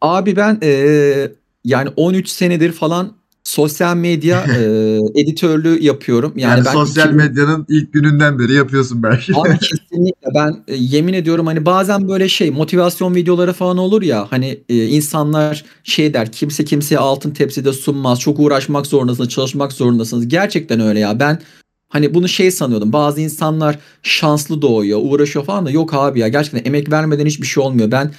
Abi 0.00 0.36
ben 0.36 0.58
eee, 0.62 1.32
yani 1.64 1.88
13 1.96 2.28
senedir 2.28 2.72
falan 2.72 3.19
sosyal 3.50 3.96
medya 3.96 4.44
e, 4.58 4.98
editörlüğü 5.14 5.82
yapıyorum. 5.82 6.32
Yani, 6.36 6.50
Yani 6.50 6.64
ben 6.66 6.72
sosyal 6.72 7.06
2000 7.06 7.16
medyanın 7.16 7.66
ilk 7.68 7.92
gününden 7.92 8.38
beri 8.38 8.54
yapıyorsun 8.54 9.02
belki. 9.02 9.36
Abi 9.36 9.48
kesinlikle 9.58 10.28
ben 10.34 10.64
e, 10.68 10.74
yemin 10.76 11.12
ediyorum 11.12 11.46
hani 11.46 11.66
bazen 11.66 12.08
böyle 12.08 12.28
şey 12.28 12.50
motivasyon 12.50 13.14
videoları 13.14 13.52
falan 13.52 13.78
olur 13.78 14.02
ya 14.02 14.26
hani 14.30 14.60
e, 14.68 14.86
insanlar 14.86 15.64
şey 15.84 16.14
der 16.14 16.32
kimse 16.32 16.64
kimseye 16.64 16.98
altın 16.98 17.30
tepside 17.30 17.72
sunmaz 17.72 18.20
çok 18.20 18.40
uğraşmak 18.40 18.86
zorundasınız 18.86 19.28
çalışmak 19.28 19.72
zorundasınız 19.72 20.28
gerçekten 20.28 20.80
öyle 20.80 21.00
ya 21.00 21.20
ben 21.20 21.38
hani 21.88 22.14
bunu 22.14 22.28
şey 22.28 22.50
sanıyordum 22.50 22.92
bazı 22.92 23.20
insanlar 23.20 23.78
şanslı 24.02 24.62
doğuyor 24.62 25.00
uğraşıyor 25.02 25.44
falan 25.44 25.66
da 25.66 25.70
yok 25.70 25.94
abi 25.94 26.20
ya 26.20 26.28
gerçekten 26.28 26.64
emek 26.64 26.90
vermeden 26.90 27.26
hiçbir 27.26 27.46
şey 27.46 27.62
olmuyor 27.62 27.90
ben 27.90 28.10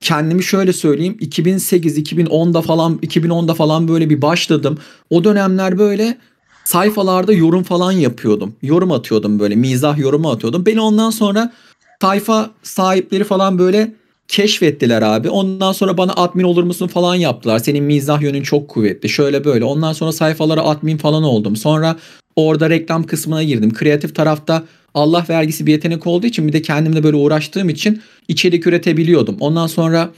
kendimi 0.00 0.42
şöyle 0.42 0.72
söyleyeyim 0.72 1.16
2008 1.20 1.98
2010'da 1.98 2.62
falan 2.62 2.98
2010'da 2.98 3.54
falan 3.54 3.88
böyle 3.88 4.10
bir 4.10 4.22
başladım 4.22 4.78
o 5.10 5.24
dönemler 5.24 5.78
böyle 5.78 6.18
sayfalarda 6.64 7.32
yorum 7.32 7.62
falan 7.62 7.92
yapıyordum. 7.92 8.54
Yorum 8.62 8.92
atıyordum 8.92 9.38
böyle 9.38 9.54
mizah 9.54 9.98
yorumu 9.98 10.30
atıyordum. 10.30 10.66
Beni 10.66 10.80
ondan 10.80 11.10
sonra 11.10 11.52
sayfa 12.00 12.50
sahipleri 12.62 13.24
falan 13.24 13.58
böyle 13.58 13.94
keşfettiler 14.28 15.02
abi. 15.02 15.30
Ondan 15.30 15.72
sonra 15.72 15.98
bana 15.98 16.12
admin 16.12 16.44
olur 16.44 16.62
musun 16.62 16.86
falan 16.86 17.14
yaptılar. 17.14 17.58
Senin 17.58 17.84
mizah 17.84 18.22
yönün 18.22 18.42
çok 18.42 18.68
kuvvetli. 18.68 19.08
Şöyle 19.08 19.44
böyle. 19.44 19.64
Ondan 19.64 19.92
sonra 19.92 20.12
sayfalara 20.12 20.62
admin 20.62 20.96
falan 20.96 21.22
oldum. 21.22 21.56
Sonra 21.56 21.96
orada 22.36 22.70
reklam 22.70 23.02
kısmına 23.02 23.42
girdim. 23.42 23.74
Kreatif 23.74 24.14
tarafta 24.14 24.64
Allah 24.96 25.26
vergisi 25.28 25.66
bir 25.66 25.72
yetenek 25.72 26.06
olduğu 26.06 26.26
için 26.26 26.48
bir 26.48 26.52
de 26.52 26.62
kendimle 26.62 27.02
böyle 27.02 27.16
uğraştığım 27.16 27.68
için 27.68 28.02
içerik 28.28 28.66
üretebiliyordum. 28.66 29.36
Ondan 29.40 29.66
sonra 29.66 30.10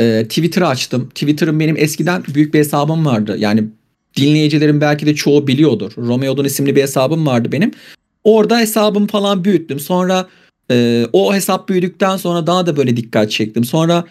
e, 0.00 0.24
Twitter 0.28 0.62
açtım. 0.62 1.08
Twitter'ın 1.08 1.60
benim 1.60 1.76
eskiden 1.76 2.22
büyük 2.34 2.54
bir 2.54 2.58
hesabım 2.58 3.06
vardı. 3.06 3.36
Yani 3.38 3.64
dinleyicilerin 4.16 4.80
belki 4.80 5.06
de 5.06 5.14
çoğu 5.14 5.46
biliyordur. 5.46 5.92
Romeo'dun 5.96 6.44
isimli 6.44 6.76
bir 6.76 6.82
hesabım 6.82 7.26
vardı 7.26 7.52
benim. 7.52 7.70
Orada 8.24 8.58
hesabımı 8.58 9.06
falan 9.06 9.44
büyüttüm. 9.44 9.80
Sonra 9.80 10.26
e, 10.70 11.06
o 11.12 11.34
hesap 11.34 11.68
büyüdükten 11.68 12.16
sonra 12.16 12.46
daha 12.46 12.66
da 12.66 12.76
böyle 12.76 12.96
dikkat 12.96 13.30
çektim. 13.30 13.64
Sonra 13.64 14.04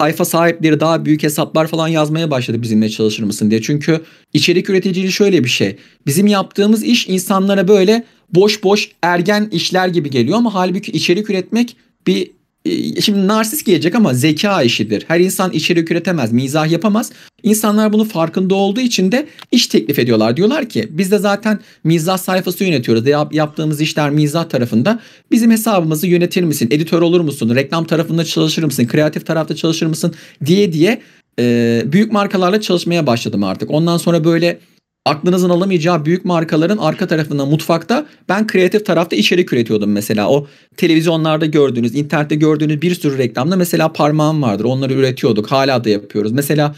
sayfa 0.00 0.24
sahipleri 0.24 0.80
daha 0.80 1.04
büyük 1.04 1.22
hesaplar 1.22 1.66
falan 1.66 1.88
yazmaya 1.88 2.30
başladı 2.30 2.62
bizimle 2.62 2.88
çalışır 2.88 3.22
mısın 3.22 3.50
diye. 3.50 3.62
Çünkü 3.62 4.00
içerik 4.32 4.70
üreticiliği 4.70 5.12
şöyle 5.12 5.44
bir 5.44 5.48
şey. 5.48 5.76
Bizim 6.06 6.26
yaptığımız 6.26 6.84
iş 6.84 7.08
insanlara 7.08 7.68
böyle 7.68 8.04
boş 8.34 8.64
boş 8.64 8.90
ergen 9.02 9.48
işler 9.52 9.88
gibi 9.88 10.10
geliyor 10.10 10.38
ama 10.38 10.54
halbuki 10.54 10.92
içerik 10.92 11.30
üretmek 11.30 11.76
bir 12.06 12.30
e, 12.64 13.00
şimdi 13.00 13.26
narsist 13.26 13.66
gelecek 13.66 13.94
ama 13.94 14.14
zeka 14.14 14.62
işidir. 14.62 15.04
Her 15.08 15.20
insan 15.20 15.52
içerik 15.52 15.90
üretemez, 15.90 16.32
mizah 16.32 16.70
yapamaz. 16.70 17.12
İnsanlar 17.42 17.92
bunu 17.92 18.04
farkında 18.04 18.54
olduğu 18.54 18.80
için 18.80 19.12
de 19.12 19.26
iş 19.52 19.66
teklif 19.66 19.98
ediyorlar. 19.98 20.36
Diyorlar 20.36 20.68
ki 20.68 20.88
biz 20.90 21.10
de 21.10 21.18
zaten 21.18 21.58
mizah 21.84 22.18
sayfası 22.18 22.64
yönetiyoruz. 22.64 23.06
Yap- 23.06 23.34
yaptığımız 23.34 23.80
işler 23.80 24.10
mizah 24.10 24.48
tarafında. 24.48 25.00
Bizim 25.30 25.50
hesabımızı 25.50 26.06
yönetir 26.06 26.42
misin? 26.42 26.68
Editör 26.70 27.02
olur 27.02 27.20
musun? 27.20 27.54
Reklam 27.54 27.84
tarafında 27.84 28.24
çalışır 28.24 28.64
mısın? 28.64 28.86
Kreatif 28.86 29.26
tarafta 29.26 29.56
çalışır 29.56 29.86
mısın? 29.86 30.14
Diye 30.46 30.72
diye 30.72 31.00
e, 31.38 31.82
büyük 31.86 32.12
markalarla 32.12 32.60
çalışmaya 32.60 33.06
başladım 33.06 33.44
artık. 33.44 33.70
Ondan 33.70 33.96
sonra 33.96 34.24
böyle 34.24 34.58
aklınızın 35.04 35.50
alamayacağı 35.50 36.04
büyük 36.04 36.24
markaların 36.24 36.78
arka 36.78 37.06
tarafında 37.06 37.46
mutfakta 37.46 38.06
ben 38.28 38.46
kreatif 38.46 38.86
tarafta 38.86 39.16
içerik 39.16 39.52
üretiyordum 39.52 39.92
mesela. 39.92 40.28
O 40.28 40.46
televizyonlarda 40.76 41.46
gördüğünüz, 41.46 41.94
internette 41.94 42.34
gördüğünüz 42.34 42.82
bir 42.82 42.94
sürü 42.94 43.18
reklamda 43.18 43.56
mesela 43.56 43.92
parmağım 43.92 44.42
vardır. 44.42 44.64
Onları 44.64 44.92
üretiyorduk. 44.92 45.50
Hala 45.50 45.84
da 45.84 45.90
yapıyoruz. 45.90 46.32
Mesela 46.32 46.74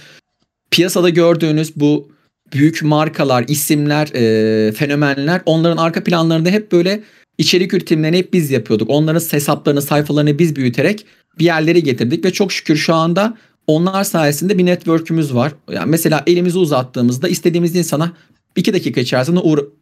piyasada 0.71 1.09
gördüğünüz 1.09 1.77
bu 1.77 2.09
büyük 2.53 2.83
markalar, 2.83 3.45
isimler, 3.49 4.09
e, 4.15 4.73
fenomenler 4.73 5.43
onların 5.47 5.77
arka 5.77 6.05
planlarında 6.05 6.51
hep 6.51 6.73
böyle 6.73 7.03
içerik 7.39 7.75
üretimlerini 7.75 8.19
hep 8.19 8.33
biz 8.33 8.51
yapıyorduk. 8.51 8.91
Onların 8.91 9.21
hesaplarını, 9.31 9.83
sayfalarını 9.83 10.39
biz 10.39 10.57
büyüterek 10.57 11.07
bir 11.39 11.45
yerlere 11.45 11.81
getirdik 11.81 12.25
ve 12.25 12.33
çok 12.33 12.53
şükür 12.53 12.77
şu 12.77 12.95
anda 12.95 13.37
onlar 13.67 14.05
sayesinde 14.05 14.59
bir 14.59 14.67
network'ümüz 14.67 15.35
var. 15.35 15.53
Yani 15.71 15.91
mesela 15.91 16.23
elimizi 16.27 16.59
uzattığımızda 16.59 17.29
istediğimiz 17.29 17.77
insana 17.77 18.13
2 18.57 18.73
dakika 18.73 19.01
içerisinde 19.01 19.41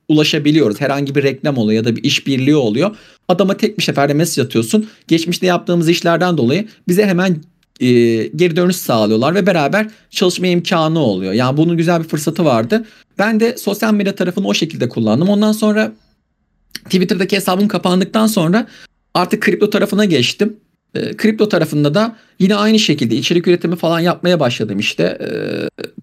ulaşabiliyoruz. 0.09 0.81
Herhangi 0.81 1.15
bir 1.15 1.23
reklam 1.23 1.59
oluyor 1.59 1.85
ya 1.85 1.91
da 1.91 1.97
bir 1.97 2.05
işbirliği 2.05 2.57
oluyor. 2.57 2.97
Adama 3.29 3.57
tek 3.57 3.79
bir 3.79 3.83
seferde 3.83 4.15
mesaj 4.15 4.45
atıyorsun. 4.45 4.89
Geçmişte 5.09 5.47
yaptığımız 5.47 5.89
işlerden 5.89 6.39
dolayı 6.39 6.69
bize 6.89 7.07
hemen 7.07 7.43
e, 7.81 7.87
geri 8.27 8.57
dönüş 8.57 8.77
sağlıyorlar 8.77 9.35
ve 9.35 9.47
beraber 9.47 9.91
çalışma 10.11 10.47
imkanı 10.47 10.99
oluyor. 10.99 11.33
Yani 11.33 11.57
bunun 11.57 11.77
güzel 11.77 12.03
bir 12.03 12.09
fırsatı 12.09 12.45
vardı. 12.45 12.85
Ben 13.19 13.41
de 13.41 13.57
sosyal 13.57 13.95
medya 13.95 14.15
tarafını 14.15 14.47
o 14.47 14.55
şekilde 14.55 14.89
kullandım. 14.89 15.29
Ondan 15.29 15.53
sonra 15.53 15.93
Twitter'daki 16.85 17.37
hesabım 17.37 17.69
kapandıktan 17.69 18.27
sonra 18.27 18.67
artık 19.15 19.43
kripto 19.43 19.71
tarafına 19.71 20.05
geçtim. 20.05 20.57
E, 20.95 21.17
kripto 21.17 21.49
tarafında 21.49 21.95
da 21.95 22.17
yine 22.39 22.55
aynı 22.55 22.79
şekilde 22.79 23.17
içerik 23.17 23.47
üretimi 23.47 23.77
falan 23.77 24.01
yapmaya 24.01 24.41
başladım 24.41 24.79
işte. 24.79 25.03
E, 25.03 25.29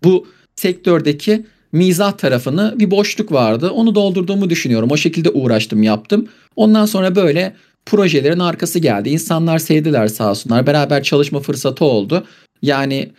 bu 0.03 0.27
sektördeki 0.55 1.45
mizah 1.71 2.11
tarafını 2.11 2.75
bir 2.79 2.91
boşluk 2.91 3.31
vardı. 3.31 3.69
Onu 3.69 3.95
doldurduğumu 3.95 4.49
düşünüyorum. 4.49 4.91
O 4.91 4.97
şekilde 4.97 5.29
uğraştım 5.29 5.83
yaptım. 5.83 6.27
Ondan 6.55 6.85
sonra 6.85 7.15
böyle 7.15 7.53
projelerin 7.85 8.39
arkası 8.39 8.79
geldi. 8.79 9.09
İnsanlar 9.09 9.59
sevdiler 9.59 10.07
sağ 10.07 10.29
olsunlar. 10.29 10.67
Beraber 10.67 11.03
çalışma 11.03 11.39
fırsatı 11.39 11.85
oldu. 11.85 12.23
Yani 12.61 13.11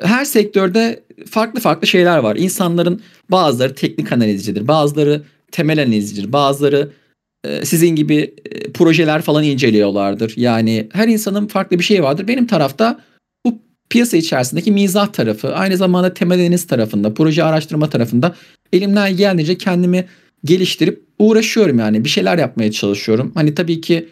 her 0.00 0.24
sektörde 0.24 1.02
farklı 1.30 1.60
farklı 1.60 1.86
şeyler 1.86 2.18
var. 2.18 2.36
İnsanların 2.36 3.00
bazıları 3.30 3.74
teknik 3.74 4.12
analizcidir, 4.12 4.68
bazıları 4.68 5.22
temel 5.52 5.82
analizcidir, 5.82 6.32
bazıları 6.32 6.90
sizin 7.64 7.88
gibi 7.88 8.34
e, 8.50 8.72
projeler 8.72 9.22
falan 9.22 9.44
inceliyorlardır. 9.44 10.32
Yani 10.36 10.88
her 10.92 11.08
insanın 11.08 11.46
farklı 11.46 11.78
bir 11.78 11.84
şey 11.84 12.02
vardır. 12.02 12.28
Benim 12.28 12.46
tarafta 12.46 13.00
bu 13.46 13.58
piyasa 13.90 14.16
içerisindeki 14.16 14.72
mizah 14.72 15.06
tarafı, 15.06 15.54
aynı 15.54 15.76
zamanda 15.76 16.14
temel 16.14 16.40
analiz 16.40 16.66
tarafında, 16.66 17.14
proje 17.14 17.44
araştırma 17.44 17.90
tarafında 17.90 18.34
elimden 18.72 19.16
geldiğince 19.16 19.58
kendimi 19.58 20.04
geliştirip 20.44 21.04
uğraşıyorum 21.18 21.78
yani. 21.78 22.04
Bir 22.04 22.08
şeyler 22.08 22.38
yapmaya 22.38 22.72
çalışıyorum. 22.72 23.32
Hani 23.34 23.54
tabii 23.54 23.80
ki 23.80 24.08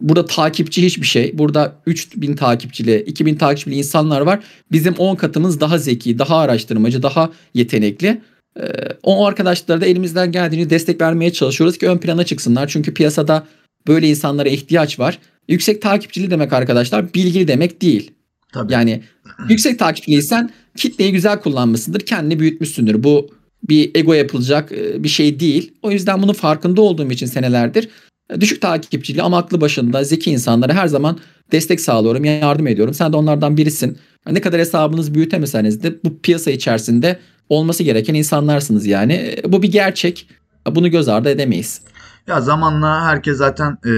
burada 0.00 0.26
takipçi 0.26 0.84
hiçbir 0.86 1.06
şey. 1.06 1.38
Burada 1.38 1.76
3000 1.86 2.36
takipçili, 2.36 3.04
2000 3.06 3.34
takipçili 3.34 3.74
insanlar 3.74 4.20
var. 4.20 4.40
Bizim 4.72 4.94
10 4.94 5.16
katımız 5.16 5.60
daha 5.60 5.78
zeki, 5.78 6.18
daha 6.18 6.38
araştırmacı, 6.38 7.02
daha 7.02 7.30
yetenekli. 7.54 8.20
Ee, 8.60 8.64
o 9.02 9.26
arkadaşlara 9.26 9.80
da 9.80 9.86
elimizden 9.86 10.32
geldiğince 10.32 10.70
destek 10.70 11.00
vermeye 11.00 11.32
çalışıyoruz 11.32 11.78
ki 11.78 11.88
ön 11.88 11.98
plana 11.98 12.24
çıksınlar. 12.24 12.68
Çünkü 12.68 12.94
piyasada 12.94 13.46
böyle 13.86 14.08
insanlara 14.08 14.48
ihtiyaç 14.48 14.98
var. 14.98 15.18
Yüksek 15.48 15.82
takipçili 15.82 16.30
demek 16.30 16.52
arkadaşlar 16.52 17.14
bilgili 17.14 17.48
demek 17.48 17.82
değil. 17.82 18.10
Tabii. 18.52 18.72
Yani 18.72 19.02
yüksek 19.48 19.78
takipçiliysen 19.78 20.50
kitleyi 20.76 21.12
güzel 21.12 21.40
kullanmışsındır, 21.40 22.00
kendini 22.00 22.40
büyütmüşsündür. 22.40 23.02
Bu 23.02 23.30
bir 23.68 23.90
ego 23.94 24.12
yapılacak 24.12 24.72
e, 24.72 25.04
bir 25.04 25.08
şey 25.08 25.40
değil. 25.40 25.72
O 25.82 25.90
yüzden 25.90 26.22
bunun 26.22 26.32
farkında 26.32 26.82
olduğum 26.82 27.10
için 27.10 27.26
senelerdir 27.26 27.88
e, 28.30 28.40
düşük 28.40 28.60
takipçili 28.60 29.22
ama 29.22 29.38
aklı 29.38 29.60
başında 29.60 30.04
zeki 30.04 30.30
insanlara 30.30 30.74
her 30.74 30.86
zaman 30.86 31.18
destek 31.52 31.80
sağlıyorum, 31.80 32.24
yardım 32.24 32.66
ediyorum. 32.66 32.94
Sen 32.94 33.12
de 33.12 33.16
onlardan 33.16 33.56
birisin. 33.56 33.98
Ne 34.30 34.40
kadar 34.40 34.60
hesabınızı 34.60 35.14
büyütemeseniz 35.14 35.82
de 35.82 36.04
bu 36.04 36.18
piyasa 36.18 36.50
içerisinde 36.50 37.18
olması 37.48 37.82
gereken 37.82 38.14
insanlarsınız 38.14 38.86
yani. 38.86 39.12
E, 39.12 39.52
Bu 39.52 39.62
bir 39.62 39.72
gerçek. 39.72 40.28
Bunu 40.70 40.90
göz 40.90 41.08
ardı 41.08 41.28
edemeyiz. 41.28 41.80
Ya 42.26 42.40
zamanla 42.40 43.04
herkes 43.04 43.36
zaten 43.36 43.78
e, 43.86 43.90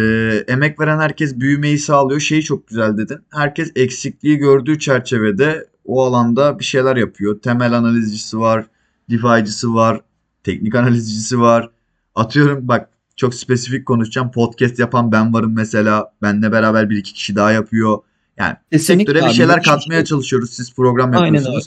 emek 0.48 0.80
veren 0.80 0.98
herkes 0.98 1.36
büyümeyi 1.36 1.78
sağlıyor. 1.78 2.20
Şeyi 2.20 2.42
çok 2.42 2.68
güzel 2.68 2.96
dedin. 2.96 3.18
Herkes 3.32 3.72
eksikliği 3.76 4.36
gördüğü 4.36 4.78
çerçevede 4.78 5.66
o 5.84 6.04
alanda 6.04 6.58
bir 6.58 6.64
şeyler 6.64 6.96
yapıyor. 6.96 7.40
Temel 7.40 7.72
analizcisi 7.72 8.38
var, 8.38 8.66
DeFi'cisi 9.10 9.74
var, 9.74 10.00
teknik 10.44 10.74
analizcisi 10.74 11.40
var. 11.40 11.70
Atıyorum 12.14 12.68
bak 12.68 12.88
çok 13.16 13.34
spesifik 13.34 13.86
konuşacağım. 13.86 14.30
Podcast 14.30 14.78
yapan 14.78 15.12
ben 15.12 15.34
varım 15.34 15.54
mesela. 15.54 16.12
Benle 16.22 16.52
beraber 16.52 16.90
bir 16.90 16.96
iki 16.96 17.12
kişi 17.12 17.36
daha 17.36 17.52
yapıyor. 17.52 17.98
Yani 18.38 18.56
Kesinlikle 18.72 19.04
sektöre 19.04 19.18
bir 19.18 19.26
abi, 19.28 19.34
şeyler 19.34 19.56
bir 19.58 19.62
katmaya 19.62 19.98
şey. 19.98 20.04
çalışıyoruz. 20.04 20.50
Siz 20.50 20.74
program 20.74 21.12
Aynen 21.12 21.24
yapıyorsunuz. 21.24 21.64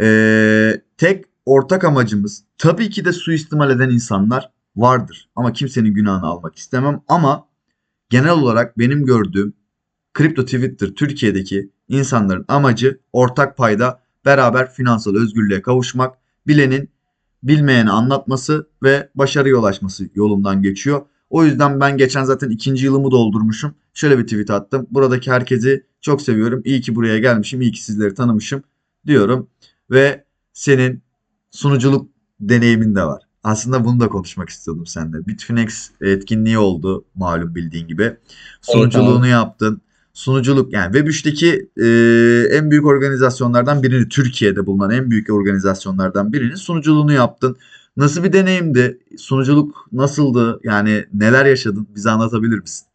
Ee, 0.00 0.82
tek 0.98 1.24
ortak 1.46 1.84
amacımız 1.84 2.44
tabii 2.58 2.90
ki 2.90 3.04
de 3.04 3.12
suistimal 3.12 3.70
eden 3.70 3.90
insanlar 3.90 4.50
vardır. 4.76 5.28
Ama 5.36 5.52
kimsenin 5.52 5.94
günahını 5.94 6.26
almak 6.26 6.56
istemem. 6.56 7.00
Ama 7.08 7.48
genel 8.10 8.30
olarak 8.30 8.78
benim 8.78 9.04
gördüğüm 9.04 9.52
kripto 10.14 10.44
Twitter 10.44 10.88
Türkiye'deki 10.88 11.70
insanların 11.88 12.44
amacı 12.48 13.00
ortak 13.12 13.56
payda 13.56 14.00
beraber 14.24 14.72
finansal 14.72 15.16
özgürlüğe 15.16 15.62
kavuşmak, 15.62 16.14
bilenin 16.46 16.90
bilmeyeni 17.42 17.90
anlatması 17.90 18.68
ve 18.82 19.10
başarıya 19.14 19.56
ulaşması 19.56 20.08
yolundan 20.14 20.62
geçiyor. 20.62 21.02
O 21.30 21.44
yüzden 21.44 21.80
ben 21.80 21.96
geçen 21.96 22.24
zaten 22.24 22.50
ikinci 22.50 22.84
yılımı 22.84 23.10
doldurmuşum. 23.10 23.74
Şöyle 23.94 24.18
bir 24.18 24.24
tweet 24.24 24.50
attım. 24.50 24.86
Buradaki 24.90 25.30
herkesi 25.30 25.86
çok 26.00 26.22
seviyorum. 26.22 26.62
İyi 26.64 26.80
ki 26.80 26.94
buraya 26.94 27.18
gelmişim. 27.18 27.60
İyi 27.60 27.72
ki 27.72 27.84
sizleri 27.84 28.14
tanımışım 28.14 28.62
diyorum. 29.06 29.48
Ve 29.90 30.24
senin 30.52 31.02
sunuculuk 31.50 32.08
deneyimin 32.40 32.94
de 32.94 33.02
var. 33.02 33.22
Aslında 33.42 33.84
bunu 33.84 34.00
da 34.00 34.08
konuşmak 34.08 34.48
istiyordum 34.48 34.86
seninle. 34.86 35.26
Bitfinex 35.26 35.90
etkinliği 36.00 36.58
oldu 36.58 37.04
malum 37.14 37.54
bildiğin 37.54 37.88
gibi. 37.88 38.16
Sunuculuğunu 38.60 39.26
yaptın. 39.26 39.80
Sunuculuk 40.12 40.72
yani 40.72 40.96
Web3'teki 40.96 41.70
e, 41.76 41.86
en 42.56 42.70
büyük 42.70 42.86
organizasyonlardan 42.86 43.82
birini 43.82 44.08
Türkiye'de 44.08 44.66
bulunan 44.66 44.90
en 44.90 45.10
büyük 45.10 45.30
organizasyonlardan 45.30 46.32
birinin 46.32 46.54
sunuculuğunu 46.54 47.12
yaptın. 47.12 47.56
Nasıl 47.96 48.24
bir 48.24 48.32
deneyimdi? 48.32 48.98
Sunuculuk 49.18 49.86
nasıldı? 49.92 50.60
Yani 50.64 51.04
neler 51.14 51.46
yaşadın? 51.46 51.88
Bize 51.94 52.10
anlatabilir 52.10 52.58
misin? 52.58 52.86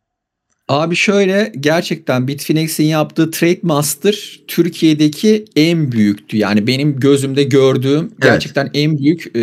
Abi 0.72 0.96
şöyle 0.96 1.52
gerçekten 1.60 2.28
Bitfinex'in 2.28 2.84
yaptığı 2.84 3.32
Trade 3.32 3.60
Master 3.62 4.40
Türkiye'deki 4.48 5.46
en 5.56 5.92
büyüktü. 5.92 6.38
Yani 6.38 6.68
benim 6.68 7.00
gözümde 7.00 7.44
gördüğüm 7.44 8.12
gerçekten 8.22 8.70
en 8.74 8.98
büyük 8.98 9.36
e, 9.36 9.42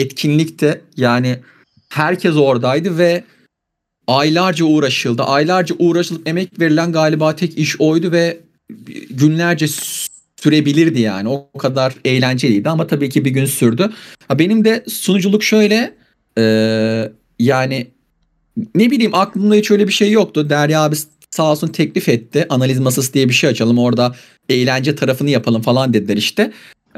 etkinlikte. 0.00 0.80
Yani 0.96 1.38
herkes 1.88 2.36
oradaydı 2.36 2.98
ve 2.98 3.24
aylarca 4.06 4.64
uğraşıldı. 4.64 5.22
Aylarca 5.22 5.74
uğraşılıp 5.78 6.28
emek 6.28 6.60
verilen 6.60 6.92
galiba 6.92 7.36
tek 7.36 7.58
iş 7.58 7.80
oydu 7.80 8.12
ve 8.12 8.40
günlerce 9.10 9.66
sürebilirdi 10.36 11.00
yani. 11.00 11.28
O 11.28 11.58
kadar 11.58 11.94
eğlenceliydi 12.04 12.68
ama 12.68 12.86
tabii 12.86 13.08
ki 13.08 13.24
bir 13.24 13.30
gün 13.30 13.46
sürdü. 13.46 13.90
Benim 14.38 14.64
de 14.64 14.84
sunuculuk 14.88 15.44
şöyle 15.44 15.94
e, 16.38 16.42
yani 17.38 17.86
ne 18.74 18.90
bileyim 18.90 19.14
aklımda 19.14 19.54
hiç 19.54 19.70
öyle 19.70 19.88
bir 19.88 19.92
şey 19.92 20.10
yoktu. 20.10 20.50
Derya 20.50 20.82
abi 20.82 20.96
sağ 21.30 21.52
olsun 21.52 21.68
teklif 21.68 22.08
etti. 22.08 22.46
Analiz 22.48 22.80
masası 22.80 23.14
diye 23.14 23.28
bir 23.28 23.34
şey 23.34 23.50
açalım. 23.50 23.78
Orada 23.78 24.14
eğlence 24.48 24.94
tarafını 24.94 25.30
yapalım 25.30 25.62
falan 25.62 25.94
dediler 25.94 26.16
işte. 26.16 26.52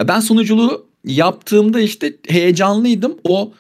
Ben 0.08 0.20
sunuculuğu 0.20 0.87
yaptığımda 1.04 1.80
işte 1.80 2.16
heyecanlıydım. 2.28 3.16
O 3.25 3.52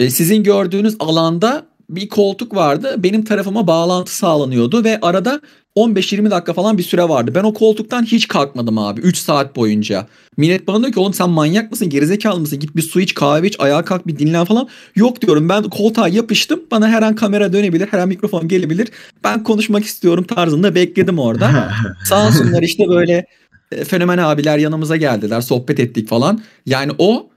e, 0.00 0.10
sizin 0.10 0.42
gördüğünüz 0.42 0.96
alanda 0.98 1.66
bir 1.96 2.08
koltuk 2.08 2.54
vardı. 2.54 2.94
Benim 2.98 3.24
tarafıma 3.24 3.66
bağlantı 3.66 4.16
sağlanıyordu 4.16 4.84
ve 4.84 4.98
arada 5.02 5.40
15-20 5.76 6.30
dakika 6.30 6.52
falan 6.52 6.78
bir 6.78 6.82
süre 6.82 7.08
vardı. 7.08 7.32
Ben 7.34 7.44
o 7.44 7.54
koltuktan 7.54 8.02
hiç 8.02 8.28
kalkmadım 8.28 8.78
abi 8.78 9.00
3 9.00 9.16
saat 9.16 9.56
boyunca. 9.56 10.06
Millet 10.36 10.66
bana 10.66 10.80
diyor 10.80 10.92
ki 10.92 11.00
oğlum 11.00 11.14
sen 11.14 11.30
manyak 11.30 11.70
mısın 11.70 11.88
gerizekalı 11.88 12.40
mısın 12.40 12.58
git 12.58 12.76
bir 12.76 12.82
su 12.82 13.00
iç 13.00 13.14
kahve 13.14 13.46
iç 13.46 13.60
ayağa 13.60 13.84
kalk 13.84 14.06
bir 14.06 14.18
dinlen 14.18 14.44
falan. 14.44 14.68
Yok 14.96 15.22
diyorum 15.22 15.48
ben 15.48 15.62
koltuğa 15.62 16.08
yapıştım 16.08 16.60
bana 16.70 16.88
her 16.88 17.02
an 17.02 17.14
kamera 17.14 17.52
dönebilir 17.52 17.88
her 17.90 17.98
an 17.98 18.08
mikrofon 18.08 18.48
gelebilir. 18.48 18.88
Ben 19.24 19.44
konuşmak 19.44 19.84
istiyorum 19.84 20.24
tarzında 20.24 20.74
bekledim 20.74 21.18
orada. 21.18 21.72
Sağ 22.04 22.26
olsunlar 22.26 22.62
işte 22.62 22.88
böyle 22.88 23.26
e, 23.72 23.84
fenomen 23.84 24.18
abiler 24.18 24.58
yanımıza 24.58 24.96
geldiler 24.96 25.40
sohbet 25.40 25.80
ettik 25.80 26.08
falan. 26.08 26.42
Yani 26.66 26.92
o 26.98 27.30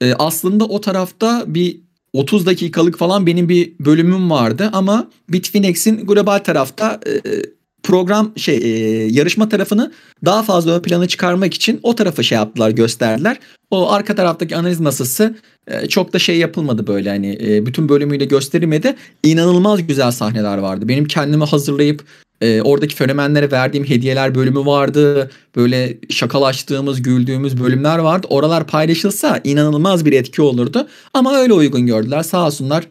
e, 0.00 0.14
aslında 0.14 0.64
o 0.64 0.80
tarafta 0.80 1.44
bir 1.46 1.83
30 2.14 2.46
dakikalık 2.46 2.98
falan 2.98 3.26
benim 3.26 3.48
bir 3.48 3.72
bölümüm 3.80 4.30
vardı 4.30 4.70
ama 4.72 5.10
Bitfinex'in 5.28 6.06
global 6.06 6.38
tarafta 6.38 7.00
e, 7.06 7.20
program 7.82 8.32
şey 8.36 8.56
e, 8.56 8.68
yarışma 9.06 9.48
tarafını 9.48 9.92
daha 10.24 10.42
fazla 10.42 10.76
ön 10.76 10.82
plana 10.82 11.08
çıkarmak 11.08 11.54
için 11.54 11.80
o 11.82 11.94
tarafı 11.94 12.24
şey 12.24 12.36
yaptılar 12.36 12.70
gösterdiler. 12.70 13.38
O 13.70 13.92
arka 13.92 14.14
taraftaki 14.14 14.56
analiz 14.56 14.80
masası 14.80 15.36
e, 15.66 15.88
çok 15.88 16.12
da 16.12 16.18
şey 16.18 16.38
yapılmadı 16.38 16.86
böyle 16.86 17.10
hani 17.10 17.38
e, 17.40 17.66
bütün 17.66 17.88
bölümüyle 17.88 18.24
gösterilmedi. 18.24 18.96
İnanılmaz 19.22 19.86
güzel 19.86 20.10
sahneler 20.10 20.58
vardı. 20.58 20.88
Benim 20.88 21.04
kendimi 21.04 21.44
hazırlayıp 21.44 22.04
e, 22.40 22.62
oradaki 22.62 22.94
fenomenlere 22.94 23.50
verdiğim 23.50 23.84
hediyeler 23.86 24.34
bölümü 24.34 24.66
vardı. 24.66 25.30
Böyle 25.56 25.98
şakalaştığımız, 26.10 27.02
güldüğümüz 27.02 27.60
bölümler 27.60 27.98
vardı. 27.98 28.26
Oralar 28.30 28.66
paylaşılsa 28.66 29.40
inanılmaz 29.44 30.04
bir 30.04 30.12
etki 30.12 30.42
olurdu. 30.42 30.88
Ama 31.14 31.36
öyle 31.36 31.52
uygun 31.52 31.86
gördüler 31.86 32.22
sağ 32.22 32.46
olsunlar. 32.46 32.88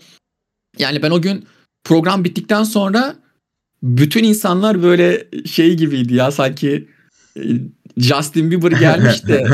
Yani 0.78 1.02
ben 1.02 1.12
o 1.12 1.22
gün 1.22 1.46
program 1.84 2.24
bittikten 2.24 2.64
sonra 2.64 3.16
bütün 3.84 4.24
insanlar 4.24 4.84
böyle 4.84 5.28
şey 5.46 5.74
gibiydi 5.74 6.14
ya 6.14 6.32
sanki 6.32 6.88
e, 7.38 7.42
Justin 7.98 8.52
Bieber 8.52 8.72
gelmiş 8.72 9.28
de 9.28 9.46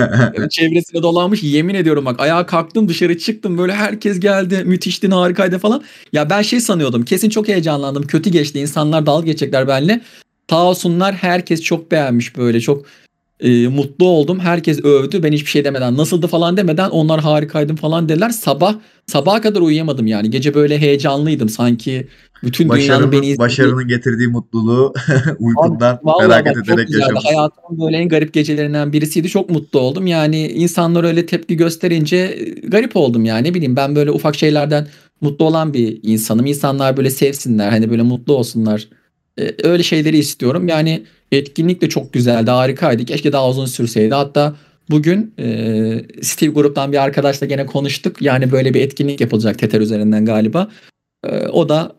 çevresine 0.50 1.03
dolanmış 1.03 1.43
yemin 1.43 1.75
ediyorum 1.75 2.05
bak 2.05 2.19
ayağa 2.19 2.46
kalktım 2.46 2.89
dışarı 2.89 3.17
çıktım 3.17 3.58
böyle 3.58 3.74
herkes 3.74 4.19
geldi 4.19 4.63
müthişti 4.65 5.08
harikaydı 5.08 5.60
falan. 5.60 5.84
Ya 6.13 6.29
ben 6.29 6.41
şey 6.41 6.62
sanıyordum 6.62 7.06
kesin 7.06 7.30
çok 7.30 7.47
heyecanlandım 7.47 8.08
kötü 8.08 8.30
geçti 8.30 8.60
insanlar 8.60 9.06
dalga 9.06 9.25
geçecekler 9.25 9.67
benimle. 9.67 10.02
Sağ 10.49 10.63
olsunlar 10.63 11.15
herkes 11.15 11.62
çok 11.62 11.91
beğenmiş 11.91 12.38
böyle 12.38 12.62
çok 12.62 12.86
e, 13.39 13.67
mutlu 13.67 14.06
oldum. 14.06 14.39
Herkes 14.39 14.86
övdü. 14.86 15.23
Ben 15.23 15.32
hiçbir 15.32 15.49
şey 15.49 15.65
demeden 15.65 15.97
nasıldı 15.97 16.28
falan 16.28 16.58
demeden 16.58 16.89
onlar 16.89 17.19
harikaydım 17.21 17.75
falan 17.75 18.10
dediler. 18.10 18.30
Sabah 18.30 18.75
sabaha 19.08 19.41
kadar 19.41 19.62
uyuyamadım 19.62 20.08
yani. 20.08 20.30
Gece 20.30 20.54
böyle 20.54 20.80
heyecanlıydım 20.80 21.49
sanki 21.49 22.08
bütün 22.43 22.69
dünyanın 22.69 23.12
beni 23.12 23.19
izlediği. 23.19 23.38
Başarının 23.38 23.88
getirdiği 23.88 24.28
mutluluğu 24.28 24.93
uykundan 25.39 25.99
Abi, 26.04 26.23
felaket 26.23 26.56
bak, 26.56 26.65
ederek 26.65 26.89
yaşamışsın. 26.91 27.36
Hayatımın 27.36 27.86
böyle 27.86 27.97
en 27.97 28.10
garip 28.10 28.34
gecelerinden 28.34 28.93
birisiydi. 28.93 29.30
Çok 29.30 29.49
mutlu 29.49 29.80
oldum. 29.80 30.08
Yani 30.08 30.47
insanlar 30.47 31.04
öyle 31.04 31.25
tepki 31.25 31.58
gösterince 31.58 32.17
e, 32.17 32.67
garip 32.67 32.95
oldum 32.95 33.25
yani. 33.25 33.47
Ne 33.47 33.54
bileyim 33.54 33.75
ben 33.75 33.95
böyle 33.95 34.12
ufak 34.12 34.36
şeylerden 34.36 34.88
mutlu 35.21 35.45
olan 35.45 35.73
bir 35.73 35.99
insanım. 36.04 36.45
İnsanlar 36.45 36.97
böyle 36.97 37.10
sevsinler. 37.10 37.69
Hani 37.69 37.89
böyle 37.89 38.02
mutlu 38.02 38.36
olsunlar. 38.36 38.88
Ee, 39.39 39.56
öyle 39.63 39.84
şeyleri 39.84 40.17
istiyorum. 40.17 40.67
Yani 40.67 41.04
etkinlik 41.32 41.82
de 41.82 41.89
çok 41.89 42.13
güzeldi. 42.13 42.52
Harikaydı. 42.52 43.06
Keşke 43.06 43.32
daha 43.32 43.49
uzun 43.49 43.65
sürseydi. 43.65 44.13
Hatta 44.15 44.56
Bugün 44.89 45.34
e, 45.39 45.45
Steve 46.21 46.49
Grup'tan 46.49 46.91
bir 46.91 47.04
arkadaşla 47.04 47.47
gene 47.47 47.65
konuştuk. 47.65 48.21
Yani 48.21 48.52
böyle 48.52 48.73
bir 48.73 48.82
etkinlik 48.82 49.21
yapılacak 49.21 49.60
Tether 49.60 49.82
üzerinden 49.82 50.25
galiba. 50.25 50.67
E, 51.23 51.47
o 51.47 51.69
da 51.69 51.95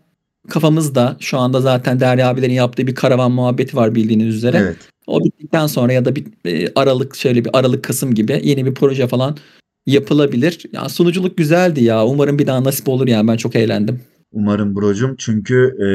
kafamızda 0.49 1.17
şu 1.21 1.39
anda 1.39 1.61
zaten 1.61 2.01
Derya 2.01 2.29
abilerin 2.29 2.53
yaptığı 2.53 2.87
bir 2.87 2.95
karavan 2.95 3.33
muhabbeti 3.33 3.77
var 3.77 3.95
bildiğiniz 3.95 4.35
üzere. 4.35 4.57
Evet. 4.57 4.77
O 5.07 5.25
bittikten 5.25 5.67
sonra 5.67 5.93
ya 5.93 6.05
da 6.05 6.17
bir 6.17 6.27
e, 6.45 6.73
Aralık 6.75 7.17
şöyle 7.17 7.45
bir 7.45 7.59
Aralık 7.59 7.85
Kasım 7.85 8.15
gibi 8.15 8.41
yeni 8.45 8.67
bir 8.67 8.75
proje 8.75 9.07
falan 9.07 9.37
yapılabilir. 9.87 10.61
Ya 10.73 10.89
sunuculuk 10.89 11.39
güzeldi 11.39 11.85
ya. 11.85 12.07
Umarım 12.07 12.39
bir 12.39 12.47
daha 12.47 12.65
nasip 12.65 12.89
olur 12.89 13.09
yani 13.09 13.29
ben 13.29 13.37
çok 13.37 13.57
eğlendim. 13.57 14.01
Umarım 14.33 14.77
brocum. 14.77 15.15
Çünkü 15.19 15.77
e, 15.81 15.89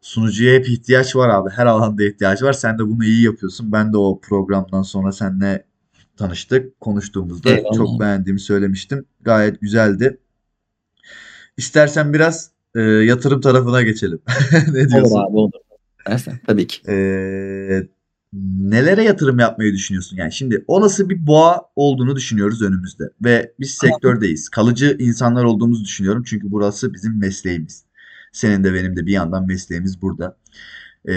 sunucuya 0.00 0.54
hep 0.54 0.68
ihtiyaç 0.68 1.16
var 1.16 1.28
abi. 1.28 1.50
Her 1.50 1.66
alanda 1.66 2.04
ihtiyaç 2.04 2.42
var. 2.42 2.52
Sen 2.52 2.78
de 2.78 2.82
bunu 2.82 3.04
iyi 3.04 3.24
yapıyorsun. 3.24 3.72
Ben 3.72 3.92
de 3.92 3.96
o 3.96 4.20
programdan 4.20 4.82
sonra 4.82 5.12
seninle 5.12 5.64
tanıştık. 6.16 6.80
Konuştuğumuzda 6.80 7.50
Eyvallah. 7.50 7.76
çok 7.76 8.00
beğendiğimi 8.00 8.40
söylemiştim. 8.40 9.04
Gayet 9.20 9.60
güzeldi. 9.60 10.18
İstersen 11.56 12.12
biraz 12.12 12.50
e, 12.74 12.80
yatırım 12.80 13.40
tarafına 13.40 13.82
geçelim. 13.82 14.20
ne 14.72 14.88
diyorsun? 14.88 15.14
Olur 15.14 15.24
abi 15.28 15.36
olur. 15.36 15.52
Dersen, 16.06 16.40
tabii 16.46 16.66
ki. 16.66 16.90
E, 16.90 17.86
nelere 18.58 19.02
yatırım 19.02 19.38
yapmayı 19.38 19.72
düşünüyorsun? 19.72 20.16
Yani 20.16 20.32
şimdi 20.32 20.64
olası 20.66 21.10
bir 21.10 21.26
boğa 21.26 21.62
olduğunu 21.76 22.16
düşünüyoruz 22.16 22.62
önümüzde 22.62 23.04
ve 23.24 23.52
biz 23.60 23.70
sektördeyiz. 23.70 24.48
Kalıcı 24.48 24.96
insanlar 24.98 25.44
olduğumuzu 25.44 25.84
düşünüyorum 25.84 26.22
çünkü 26.26 26.50
burası 26.50 26.94
bizim 26.94 27.18
mesleğimiz. 27.18 27.84
Senin 28.32 28.64
de 28.64 28.74
benim 28.74 28.96
de 28.96 29.06
bir 29.06 29.12
yandan 29.12 29.46
mesleğimiz 29.46 30.02
burada. 30.02 30.36
E, 31.08 31.14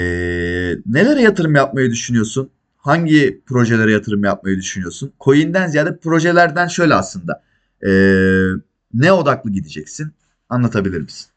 nelere 0.86 1.22
yatırım 1.22 1.56
yapmayı 1.56 1.92
düşünüyorsun? 1.92 2.50
hangi 2.88 3.42
projelere 3.46 3.92
yatırım 3.92 4.24
yapmayı 4.24 4.58
düşünüyorsun? 4.58 5.14
Coin'den 5.20 5.68
ziyade 5.68 5.98
projelerden 5.98 6.68
şöyle 6.68 6.94
aslında. 6.94 7.44
E, 7.88 7.92
ne 8.94 9.12
odaklı 9.12 9.52
gideceksin? 9.52 10.12
Anlatabilir 10.50 11.02
misin? 11.02 11.28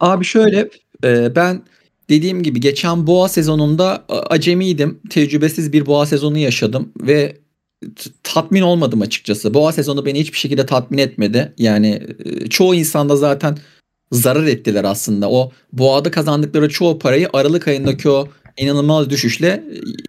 Abi 0.00 0.24
şöyle 0.24 0.70
e, 1.04 1.36
ben 1.36 1.62
dediğim 2.10 2.42
gibi 2.42 2.60
geçen 2.60 3.06
boğa 3.06 3.28
sezonunda 3.28 4.04
acemiydim. 4.08 5.00
Tecrübesiz 5.10 5.72
bir 5.72 5.86
boğa 5.86 6.06
sezonu 6.06 6.38
yaşadım 6.38 6.92
ve 7.00 7.36
tatmin 8.22 8.62
olmadım 8.62 9.00
açıkçası. 9.00 9.54
Boğa 9.54 9.72
sezonu 9.72 10.06
beni 10.06 10.20
hiçbir 10.20 10.38
şekilde 10.38 10.66
tatmin 10.66 10.98
etmedi. 10.98 11.52
Yani 11.58 12.02
e, 12.24 12.46
çoğu 12.46 12.74
insanda 12.74 13.16
zaten 13.16 13.58
zarar 14.12 14.46
ettiler 14.46 14.84
aslında. 14.84 15.30
O 15.30 15.52
boğada 15.72 16.10
kazandıkları 16.10 16.68
çoğu 16.68 16.98
parayı 16.98 17.28
Aralık 17.32 17.68
ayındaki 17.68 18.10
o 18.10 18.28
inanılmaz 18.56 19.10
düşüşle 19.10 19.64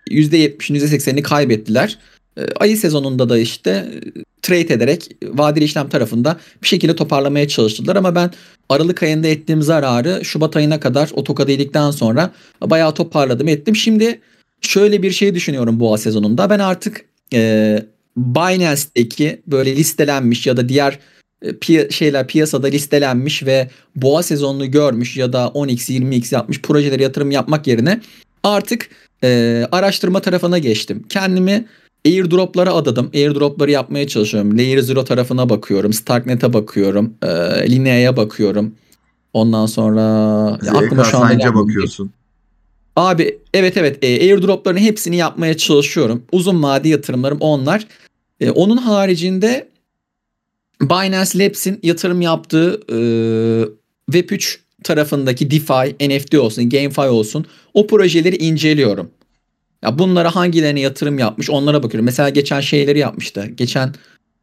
%70'in 0.10 0.76
%80'ini 0.80 1.22
kaybettiler. 1.22 2.00
Ee, 2.38 2.46
ayı 2.60 2.78
sezonunda 2.78 3.30
da 3.30 3.38
işte 3.38 3.70
e, 3.72 4.24
trade 4.42 4.74
ederek 4.74 5.16
vadeli 5.24 5.64
işlem 5.64 5.90
tarafında 5.90 6.38
bir 6.64 6.68
şekilde 6.68 6.96
toparlamaya 6.96 7.48
çalıştılar 7.48 7.96
ama 7.96 8.16
ben 8.16 8.32
Aralık 8.70 9.04
ayında 9.04 9.28
ettiğim 9.28 9.62
zararı 9.62 10.26
Şubat 10.26 10.56
ayına 10.56 10.80
kadar 10.80 11.10
o 11.14 11.24
tokadı 11.24 11.52
yedikten 11.52 11.92
sonra 11.92 12.32
bayağı 12.62 12.94
toparladım 12.94 13.48
ettim. 13.48 13.76
Şimdi 13.76 14.22
şöyle 14.62 15.04
bir 15.04 15.12
şey 15.12 15.36
düşünüyorum 15.36 15.80
boğa 15.80 15.98
sezonunda. 15.98 16.50
Ben 16.50 16.60
artık 16.60 17.06
e, 17.34 17.84
Binance'deki 18.18 19.42
böyle 19.48 19.76
listelenmiş 19.76 20.48
ya 20.48 20.58
da 20.58 20.70
diğer 20.70 21.00
e, 21.70 21.90
şeyler 21.92 22.28
piyasada 22.28 22.68
listelenmiş 22.68 23.46
ve 23.46 23.70
boğa 23.96 24.24
sezonunu 24.24 24.72
görmüş 24.72 25.18
ya 25.18 25.34
da 25.34 25.46
10x 25.46 25.92
20x 25.92 26.36
yapmış 26.36 26.62
projelere 26.62 27.04
yatırım 27.04 27.32
yapmak 27.32 27.68
yerine 27.68 28.02
artık 28.44 28.90
e, 29.24 29.64
araştırma 29.72 30.22
tarafına 30.22 30.58
geçtim. 30.58 31.04
Kendimi 31.10 31.66
airdroplara 32.06 32.74
adadım. 32.74 33.12
Airdropları 33.14 33.72
yapmaya 33.72 34.08
çalışıyorum. 34.08 34.58
Layer 34.58 34.80
Zero 34.80 35.04
tarafına 35.04 35.50
bakıyorum. 35.50 35.94
Starknet'e 35.94 36.54
bakıyorum. 36.54 37.14
E, 37.24 37.28
Linea'ya 37.72 38.18
bakıyorum. 38.18 38.76
Ondan 39.34 39.66
sonra 39.66 40.02
ya 40.66 40.72
aklıma 40.74 41.04
şu 41.04 41.18
anda 41.18 41.56
bakıyorsun. 41.56 42.12
Abi 42.96 43.40
evet 43.54 43.78
evet 43.78 44.04
e, 44.04 44.08
airdropların 44.08 44.78
hepsini 44.78 45.16
yapmaya 45.16 45.58
çalışıyorum. 45.58 46.24
Uzun 46.32 46.64
vade 46.64 46.90
yatırımlarım 46.90 47.38
onlar. 47.40 47.88
E, 48.40 48.52
onun 48.52 48.78
haricinde 48.78 49.70
Binance 50.82 51.40
Labs'in 51.40 51.80
yatırım 51.84 52.22
yaptığı 52.22 52.82
e, 52.90 52.96
Web3 54.12 54.58
tarafındaki 54.84 55.52
DeFi, 55.52 56.10
NFT 56.10 56.36
olsun, 56.36 56.70
GameFi 56.70 57.02
olsun 57.02 57.46
o 57.74 57.88
projeleri 57.88 58.36
inceliyorum. 58.36 59.10
Ya 59.84 60.00
bunlara 60.00 60.36
hangilerine 60.36 60.80
yatırım 60.80 61.20
yapmış 61.20 61.50
onlara 61.50 61.84
bakıyorum. 61.84 62.06
Mesela 62.06 62.30
geçen 62.30 62.60
şeyleri 62.60 63.00
yapmıştı. 63.00 63.46
Geçen 63.46 63.94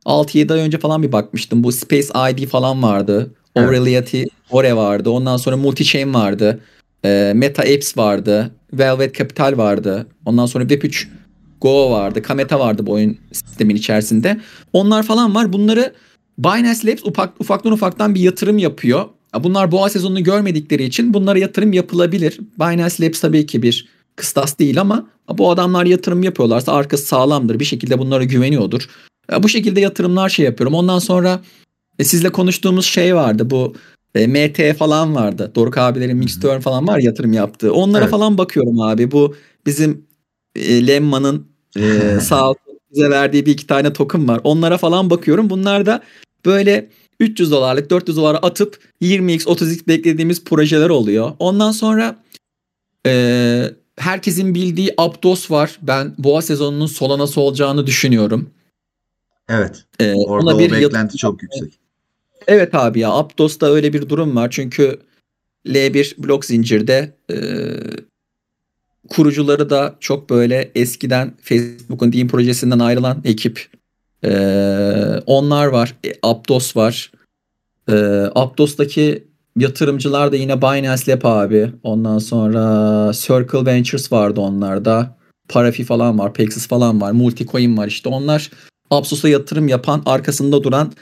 6-7 0.07 0.53
ay 0.53 0.61
önce 0.61 0.79
falan 0.79 1.03
bir 1.03 1.13
bakmıştım. 1.13 1.65
Bu 1.65 1.73
Space 1.73 2.09
ID 2.31 2.47
falan 2.47 2.83
vardı. 2.83 3.35
Evet. 3.57 3.69
Aureliity, 3.69 4.23
Ore 4.51 4.77
vardı. 4.77 5.11
Ondan 5.11 5.37
sonra 5.37 5.57
Multichain 5.57 6.15
vardı. 6.15 6.61
E, 7.05 7.33
Meta 7.37 7.63
Apps 7.63 7.97
vardı. 7.97 8.51
Velvet 8.73 9.15
Capital 9.15 9.57
vardı. 9.57 10.07
Ondan 10.25 10.47
sonra 10.47 10.65
Web3 10.65 11.07
Go 11.61 11.91
vardı. 11.91 12.23
Kameta 12.23 12.61
vardı 12.61 12.87
bu 12.87 12.93
oyun 12.93 13.19
sistemin 13.33 13.77
içerisinde. 13.77 14.41
Onlar 14.73 15.03
falan 15.03 15.35
var. 15.35 15.53
Bunları 15.53 15.95
Binance 16.39 16.91
Labs 16.91 17.05
ufak, 17.05 17.41
ufaktan 17.41 17.73
ufaktan 17.73 18.15
bir 18.15 18.21
yatırım 18.21 18.59
yapıyor. 18.59 19.05
Ya 19.35 19.45
Bunlar 19.45 19.73
boğa 19.73 19.89
sezonunu 19.89 20.25
görmedikleri 20.25 20.85
için 20.85 21.15
bunlara 21.15 21.39
yatırım 21.39 21.73
yapılabilir. 21.73 22.39
Binance 22.61 23.05
Labs 23.05 23.21
tabii 23.21 23.47
ki 23.47 23.63
bir 23.63 23.89
kıstas 24.19 24.59
değil 24.59 24.81
ama 24.81 25.09
bu 25.39 25.51
adamlar 25.51 25.87
yatırım 25.87 26.23
yapıyorlarsa 26.23 26.73
arkası 26.73 27.07
sağlamdır. 27.07 27.61
Bir 27.61 27.65
şekilde 27.65 27.99
bunlara 27.99 28.25
güveniyordur. 28.25 28.89
Bu 29.43 29.49
şekilde 29.49 29.81
yatırımlar 29.81 30.29
şey 30.29 30.45
yapıyorum. 30.45 30.75
Ondan 30.75 30.99
sonra 30.99 31.41
e, 31.99 32.05
sizle 32.05 32.29
konuştuğumuz 32.33 32.87
şey 32.87 33.15
vardı. 33.15 33.51
Bu 33.51 33.75
e, 34.15 34.27
MT 34.27 34.79
falan 34.79 35.15
vardı. 35.15 35.53
Doruk 35.55 35.79
abilerin 35.79 36.17
Mixturn 36.17 36.61
falan 36.61 36.87
var 36.87 36.99
yatırım 36.99 37.33
yaptığı. 37.33 37.73
Onlara 37.73 38.03
Evet. 38.03 38.11
falan 38.11 38.39
bakıyorum 38.39 38.81
abi. 38.81 39.11
Bu 39.11 39.37
bizim 39.67 40.07
e, 40.57 40.87
Lemma'nın 40.87 41.47
e, 41.77 41.83
sağ 42.21 42.55
bize 42.91 43.11
verdiği 43.11 43.47
bir 43.47 43.53
iki 43.53 43.67
tane 43.67 43.93
token 43.93 44.29
var. 44.29 44.41
Onlara 44.45 44.79
falan 44.79 45.11
bakıyorum. 45.11 45.51
Bunlar 45.51 45.87
da 45.87 46.03
böyle 46.47 46.91
300 47.21 47.51
dolarlık 47.51 47.91
400 47.91 48.17
dolara 48.17 48.39
atıp 48.39 48.79
20x 49.03 49.45
30x 49.45 49.89
beklediğimiz 49.89 50.45
projeler 50.45 50.91
oluyor. 50.91 51.33
Ondan 51.39 51.73
sonra 51.73 52.17
e, 53.07 53.71
herkesin 53.99 54.55
bildiği 54.55 54.95
Aptos 54.97 55.51
var. 55.51 55.79
Ben 55.83 56.15
boğa 56.19 56.43
sezonunun 56.43 56.87
Solana'sı 56.87 57.41
olacağını 57.41 57.87
düşünüyorum. 57.87 58.51
Evet. 59.49 59.85
E, 60.01 60.15
Orada 60.15 60.47
ona 60.47 60.57
o 60.57 60.59
bir 60.59 60.65
beklenti 60.65 60.83
yatırım- 60.85 61.17
çok 61.17 61.43
yüksek. 61.43 61.73
Evet 62.47 62.75
abi 62.75 63.01
ya 63.01 63.11
Aptos'ta 63.11 63.67
öyle 63.67 63.93
bir 63.93 64.09
durum 64.09 64.37
var. 64.37 64.51
Çünkü 64.51 64.99
L1 65.67 66.15
blok 66.19 66.45
zincirde 66.45 67.15
e, 67.31 67.37
kurucuları 69.09 69.71
da 69.71 69.97
çok 70.01 70.31
böyle 70.31 70.71
eskiden 70.75 71.35
Facebook'un 71.43 72.13
Dean 72.13 72.29
projesinden 72.29 72.79
ayrılan 72.79 73.21
ekip. 73.25 73.69
E, 74.25 74.31
onlar 75.27 75.67
var. 75.67 75.95
E, 76.07 76.13
Aptos 76.23 76.77
var. 76.77 77.13
E, 77.89 77.95
Aptos'taki 78.35 79.28
yatırımcılar 79.61 80.33
da 80.33 80.37
yine 80.37 80.63
Binance 80.63 81.13
Lab 81.13 81.23
abi. 81.25 81.73
Ondan 81.83 82.19
sonra 82.19 83.13
Circle 83.13 83.67
Ventures 83.67 84.13
vardı 84.13 84.41
onlarda. 84.41 85.19
Parafi 85.49 85.85
falan 85.85 86.19
var. 86.19 86.35
Pexis 86.35 86.69
falan 86.69 87.01
var. 87.01 87.13
Multicoin 87.13 87.77
var 87.77 87.87
işte. 87.87 88.09
Onlar 88.09 88.51
Aptos'a 88.91 89.29
yatırım 89.29 89.69
yapan 89.69 90.03
arkasında 90.07 90.65
duran 90.65 90.93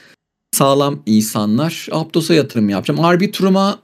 sağlam 0.52 1.02
insanlar. 1.06 1.88
Aptos'a 1.92 2.34
yatırım 2.34 2.68
yapacağım. 2.68 3.04
Arbitrum'a 3.04 3.78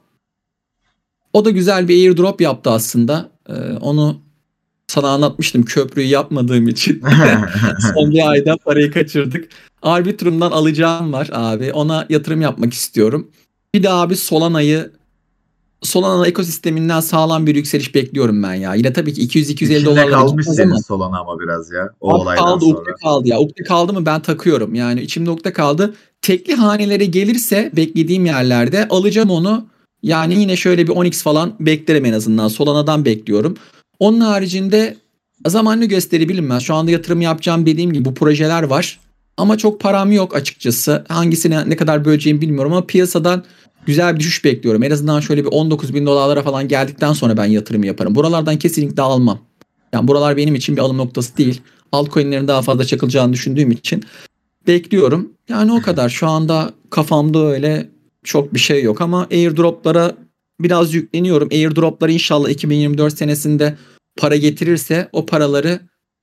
o 1.33 1.45
da 1.45 1.51
güzel 1.51 1.89
bir 1.89 1.95
airdrop 1.95 2.41
yaptı 2.41 2.71
aslında. 2.71 3.31
Ee, 3.49 3.53
onu 3.81 4.21
sana 4.87 5.09
anlatmıştım 5.09 5.63
köprüyü 5.63 6.09
yapmadığım 6.09 6.69
için. 6.69 7.03
Son 7.95 8.11
bir 8.11 8.31
ayda 8.31 8.57
parayı 8.57 8.93
kaçırdık. 8.93 9.49
Arbitrum'dan 9.83 10.51
alacağım 10.51 11.13
var 11.13 11.29
abi. 11.33 11.73
Ona 11.73 12.07
yatırım 12.09 12.41
yapmak 12.41 12.73
istiyorum. 12.73 13.31
Bir 13.75 13.83
de 13.83 13.91
abi 13.91 14.17
Solana'yı 14.17 14.91
Solana 15.83 16.27
ekosisteminden 16.27 17.01
sağlam 17.01 17.47
bir 17.47 17.55
yükseliş 17.55 17.95
bekliyorum 17.95 18.43
ben 18.43 18.55
ya. 18.55 18.75
Yine 18.75 18.93
tabii 18.93 19.15
ki 19.15 19.23
200-250 19.23 19.53
İçinde 19.53 19.85
dolarlara 19.85 20.11
kalmış 20.11 20.47
senin. 20.47 20.77
Solana 20.77 21.19
ama 21.21 21.41
biraz 21.41 21.71
ya. 21.71 21.91
O 22.01 22.11
Abi 22.15 22.23
olaydan 22.23 22.45
kaldı, 22.45 22.65
sonra. 22.65 22.79
ukde 22.81 22.93
kaldı 23.03 23.29
ya. 23.29 23.39
Ukde 23.41 23.63
kaldı 23.63 23.93
mı 23.93 24.07
ben 24.07 24.23
takıyorum. 24.23 24.75
Yani 24.75 25.01
içimde 25.01 25.31
ukde 25.31 25.53
kaldı. 25.53 25.95
Tekli 26.23 26.55
hanelere 26.55 27.05
gelirse 27.05 27.71
beklediğim 27.77 28.27
yerlerde 28.27 28.89
alacağım 28.89 29.31
onu. 29.31 29.67
Yani 30.03 30.41
yine 30.41 30.57
şöyle 30.57 30.87
bir 30.87 30.93
10x 30.93 31.23
falan 31.23 31.55
beklerim 31.61 32.05
en 32.05 32.13
azından. 32.13 32.49
Solana'dan 32.49 33.05
bekliyorum. 33.05 33.57
Onun 33.99 34.21
haricinde 34.21 34.97
zamanlı 35.47 35.85
gösteri 35.85 36.29
bilinmez. 36.29 36.63
Şu 36.63 36.75
anda 36.75 36.91
yatırım 36.91 37.21
yapacağım 37.21 37.67
dediğim 37.67 37.93
gibi 37.93 38.05
bu 38.05 38.15
projeler 38.15 38.63
var. 38.63 39.01
Ama 39.37 39.59
çok 39.59 39.81
param 39.81 40.13
yok 40.13 40.37
açıkçası. 40.37 41.05
Hangisine 41.09 41.71
ne 41.71 41.77
kadar 41.77 42.05
böleceğimi 42.05 42.41
bilmiyorum 42.41 42.73
ama 42.73 42.87
piyasadan 42.87 43.45
güzel 43.87 44.15
bir 44.15 44.21
düşüş 44.21 44.45
bekliyorum. 44.45 44.83
En 44.83 44.91
azından 44.91 45.21
şöyle 45.21 45.45
bir 45.45 45.51
19 45.51 45.95
bin 45.95 46.07
dolarlara 46.07 46.43
falan 46.43 46.69
geldikten 46.69 47.13
sonra 47.13 47.37
ben 47.37 47.45
yatırım 47.45 47.85
yaparım. 47.85 48.15
Buralardan 48.15 48.59
kesinlikle 48.59 49.03
almam. 49.03 49.39
Yani 49.93 50.09
buralar 50.09 50.37
benim 50.37 50.55
için 50.55 50.77
bir 50.77 50.81
alım 50.81 50.99
noktası 50.99 51.37
değil. 51.37 51.61
Altcoin'lerin 51.93 52.49
daha 52.49 52.63
fazla 52.63 52.85
çakılacağını 52.85 53.33
düşündüğüm 53.33 53.71
için 53.71 54.05
bekliyorum. 54.67 55.33
Yani 55.49 55.73
o 55.73 55.83
kadar. 55.83 56.09
Şu 56.09 56.29
anda 56.29 56.73
kafamda 56.91 57.47
öyle 57.47 57.89
çok 58.25 58.55
bir 58.55 58.59
şey 58.59 58.83
yok 58.83 59.01
ama 59.01 59.27
airdroplara 59.31 60.13
biraz 60.61 60.95
yükleniyorum. 60.95 61.49
Airdroplar 61.53 62.09
inşallah 62.09 62.49
2024 62.49 63.19
senesinde 63.19 63.77
para 64.17 64.37
getirirse 64.37 65.09
o 65.13 65.27
paraları 65.27 65.81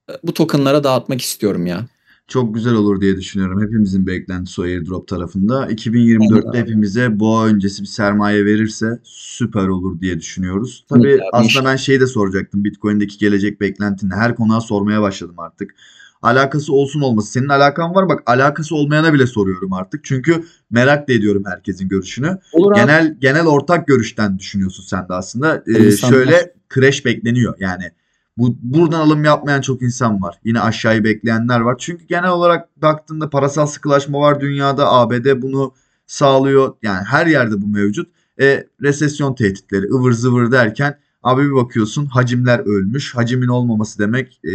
e, 0.09 0.13
bu 0.23 0.33
tokenlara 0.33 0.83
dağıtmak 0.83 1.21
istiyorum 1.21 1.67
ya. 1.67 1.87
Çok 2.29 2.55
güzel 2.55 2.73
olur 2.73 3.01
diye 3.01 3.17
düşünüyorum. 3.17 3.61
Hepimizin 3.61 4.07
beklentisi 4.07 4.61
o 4.61 4.63
airdrop 4.63 5.07
tarafında. 5.07 5.67
2024'te 5.67 6.35
Anladım. 6.35 6.53
hepimize 6.53 7.19
boğa 7.19 7.45
öncesi 7.45 7.81
bir 7.81 7.87
sermaye 7.87 8.45
verirse 8.45 8.99
süper 9.03 9.67
olur 9.67 10.01
diye 10.01 10.19
düşünüyoruz. 10.19 10.85
Tabii 10.89 11.07
Evet 11.07 11.21
aslında 11.33 11.65
ben 11.65 11.75
şeyi 11.75 11.99
de 11.99 12.07
soracaktım. 12.07 12.63
Bitcoin'deki 12.63 13.17
gelecek 13.17 13.61
beklentini 13.61 14.13
her 14.13 14.35
konuğa 14.35 14.61
sormaya 14.61 15.01
başladım 15.01 15.35
artık. 15.37 15.75
Alakası 16.21 16.73
olsun 16.73 17.01
olması. 17.01 17.31
Senin 17.31 17.49
alakan 17.49 17.95
var 17.95 18.09
bak 18.09 18.23
alakası 18.25 18.75
olmayana 18.75 19.13
bile 19.13 19.27
soruyorum 19.27 19.73
artık. 19.73 20.03
Çünkü 20.03 20.43
merak 20.71 21.07
da 21.09 21.13
ediyorum 21.13 21.43
herkesin 21.45 21.89
görüşünü. 21.89 22.37
Olur 22.53 22.71
abi. 22.71 22.79
Genel 22.79 23.17
genel 23.21 23.45
ortak 23.45 23.87
görüşten 23.87 24.39
düşünüyorsun 24.39 24.83
sen 24.83 25.09
de 25.09 25.13
aslında. 25.13 25.63
Ee, 25.67 25.91
şöyle 25.91 26.53
crash 26.75 27.05
bekleniyor. 27.05 27.53
Yani 27.59 27.91
bu 28.39 28.57
buradan 28.61 28.99
alım 28.99 29.23
yapmayan 29.23 29.61
çok 29.61 29.81
insan 29.81 30.21
var. 30.21 30.39
Yine 30.43 30.59
aşağıyı 30.59 31.03
bekleyenler 31.03 31.59
var. 31.59 31.75
Çünkü 31.79 32.05
genel 32.07 32.29
olarak 32.29 32.81
baktığında 32.81 33.29
parasal 33.29 33.65
sıkılaşma 33.65 34.19
var 34.19 34.41
dünyada. 34.41 34.91
ABD 34.91 35.41
bunu 35.41 35.73
sağlıyor. 36.07 36.75
Yani 36.83 37.03
her 37.03 37.27
yerde 37.27 37.61
bu 37.61 37.67
mevcut. 37.67 38.09
E, 38.41 38.67
resesyon 38.81 39.35
tehditleri 39.35 39.85
ıvır 39.85 40.11
zıvır 40.11 40.51
derken 40.51 40.99
abi 41.23 41.43
bir 41.43 41.55
bakıyorsun 41.55 42.05
hacimler 42.05 42.59
ölmüş. 42.59 43.15
Hacimin 43.15 43.47
olmaması 43.47 43.99
demek 43.99 44.39
e, 44.45 44.53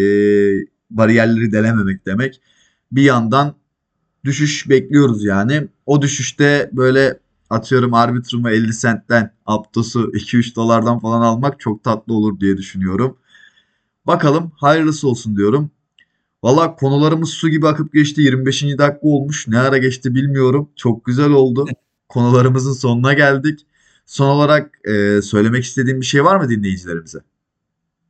bariyerleri 0.90 1.52
delememek 1.52 2.06
demek. 2.06 2.40
Bir 2.92 3.02
yandan 3.02 3.54
düşüş 4.24 4.68
bekliyoruz 4.68 5.24
yani. 5.24 5.68
O 5.86 6.02
düşüşte 6.02 6.70
böyle 6.72 7.18
atıyorum 7.50 7.94
Arbitrum'u 7.94 8.50
50 8.50 8.78
centten 8.78 9.30
Aptos'u 9.46 10.12
2-3 10.14 10.54
dolardan 10.56 10.98
falan 10.98 11.20
almak 11.20 11.60
çok 11.60 11.84
tatlı 11.84 12.14
olur 12.14 12.40
diye 12.40 12.56
düşünüyorum. 12.56 13.16
Bakalım 14.06 14.52
hayırlısı 14.56 15.08
olsun 15.08 15.36
diyorum. 15.36 15.70
Valla 16.42 16.76
konularımız 16.76 17.30
su 17.30 17.48
gibi 17.48 17.68
akıp 17.68 17.92
geçti. 17.92 18.20
25. 18.20 18.62
dakika 18.62 18.98
olmuş. 19.02 19.48
Ne 19.48 19.58
ara 19.58 19.78
geçti 19.78 20.14
bilmiyorum. 20.14 20.68
Çok 20.76 21.04
güzel 21.04 21.30
oldu. 21.30 21.66
Konularımızın 22.08 22.72
sonuna 22.72 23.12
geldik. 23.12 23.60
Son 24.06 24.26
olarak 24.26 24.78
e, 24.88 25.22
söylemek 25.22 25.64
istediğim 25.64 26.00
bir 26.00 26.06
şey 26.06 26.24
var 26.24 26.36
mı 26.36 26.48
dinleyicilerimize? 26.48 27.18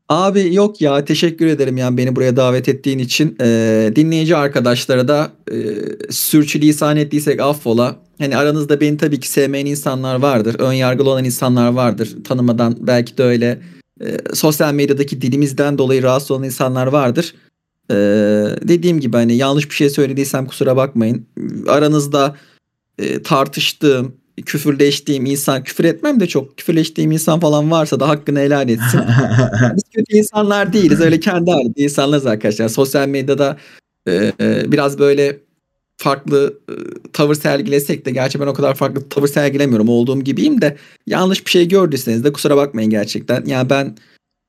Abi 0.09 0.55
yok 0.55 0.81
ya 0.81 1.05
teşekkür 1.05 1.47
ederim 1.47 1.77
yani 1.77 1.97
beni 1.97 2.17
buraya 2.17 2.37
davet 2.37 2.69
ettiğin 2.69 2.99
için. 2.99 3.37
Ee, 3.41 3.93
dinleyici 3.97 4.37
arkadaşlara 4.37 5.09
da 5.09 5.33
e, 5.53 5.57
sürçülisan 6.11 6.97
ettiysek 6.97 7.41
affola. 7.41 7.97
Hani 8.19 8.37
aranızda 8.37 8.81
beni 8.81 8.97
tabii 8.97 9.21
ki 9.21 9.29
sevmeyen 9.29 9.67
insanlar 9.67 10.15
vardır. 10.15 10.57
Ön 10.59 10.73
yargılı 10.73 11.11
olan 11.11 11.25
insanlar 11.25 11.73
vardır. 11.73 12.17
Tanımadan 12.25 12.77
belki 12.81 13.19
de 13.19 13.23
öyle 13.23 13.61
e, 14.01 14.35
sosyal 14.35 14.75
medyadaki 14.75 15.21
dilimizden 15.21 15.79
dolayı 15.79 16.03
rahatsız 16.03 16.31
olan 16.31 16.45
insanlar 16.45 16.87
vardır. 16.87 17.35
Ee, 17.91 17.95
dediğim 18.63 19.01
gibi 19.01 19.17
hani 19.17 19.37
yanlış 19.37 19.71
bir 19.71 19.75
şey 19.75 19.91
söylediysem 19.91 20.47
kusura 20.47 20.77
bakmayın. 20.77 21.27
Aranızda 21.69 22.37
e, 22.99 23.23
tartıştığım 23.23 24.17
küfürleştiğim 24.47 25.27
insan 25.27 25.65
küfür 25.65 25.85
etmem 25.85 26.21
de 26.21 26.27
çok 26.27 26.57
küfürleştiğim 26.59 27.13
insan 27.13 27.41
falan 27.41 27.71
varsa 27.71 28.01
da 28.01 28.09
hakkını 28.09 28.39
helal 28.39 28.69
etsin. 28.69 29.01
Biz 29.77 29.83
kötü 29.95 30.17
insanlar 30.17 30.73
değiliz. 30.73 31.01
Öyle 31.01 31.21
kendi 31.21 31.51
halinde 31.51 31.83
insanlarız 31.83 32.27
arkadaşlar. 32.27 32.69
Sosyal 32.69 33.09
medyada 33.09 33.57
e, 34.07 34.33
e, 34.41 34.73
biraz 34.73 34.99
böyle 34.99 35.39
farklı 36.05 36.59
e, 36.69 36.75
tavır 37.13 37.35
sergilesek 37.35 38.07
de 38.07 38.11
gerçi 38.11 38.41
ben 38.41 38.47
o 38.47 38.55
kadar 38.55 38.75
farklı 38.75 39.09
tavır 39.09 39.29
sergilemiyorum 39.29 39.89
olduğum 39.89 40.21
gibiyim 40.21 40.61
de 40.61 40.77
yanlış 41.07 41.47
bir 41.47 41.51
şey 41.51 41.69
gördüyseniz 41.69 42.25
de 42.25 42.33
kusura 42.33 42.57
bakmayın 42.57 42.91
gerçekten. 42.91 43.45
Yani 43.47 43.71
ben 43.71 43.97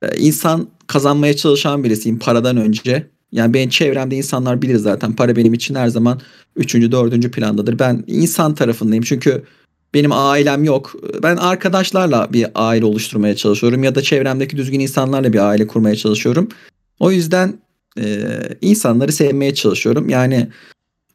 e, 0.02 0.18
insan 0.18 0.68
kazanmaya 0.86 1.36
çalışan 1.36 1.84
birisiyim 1.84 2.18
paradan 2.18 2.56
önce. 2.56 3.06
Yani 3.32 3.54
benim 3.54 3.70
çevremde 3.70 4.16
insanlar 4.16 4.62
bilir 4.62 4.76
zaten 4.76 5.12
para 5.12 5.36
benim 5.36 5.54
için 5.54 5.74
her 5.74 5.88
zaman 5.88 6.20
üçüncü, 6.56 6.92
dördüncü 6.92 7.30
plandadır. 7.30 7.78
Ben 7.78 8.04
insan 8.06 8.54
tarafındayım 8.54 9.04
çünkü 9.04 9.44
benim 9.94 10.12
ailem 10.12 10.64
yok. 10.64 10.96
Ben 11.22 11.36
arkadaşlarla 11.36 12.32
bir 12.32 12.46
aile 12.54 12.84
oluşturmaya 12.84 13.36
çalışıyorum 13.36 13.84
ya 13.84 13.94
da 13.94 14.02
çevremdeki 14.02 14.56
düzgün 14.56 14.80
insanlarla 14.80 15.32
bir 15.32 15.48
aile 15.48 15.66
kurmaya 15.66 15.96
çalışıyorum. 15.96 16.48
O 17.00 17.10
yüzden 17.10 17.58
e, 17.98 18.28
insanları 18.60 19.12
sevmeye 19.12 19.54
çalışıyorum. 19.54 20.08
Yani 20.08 20.48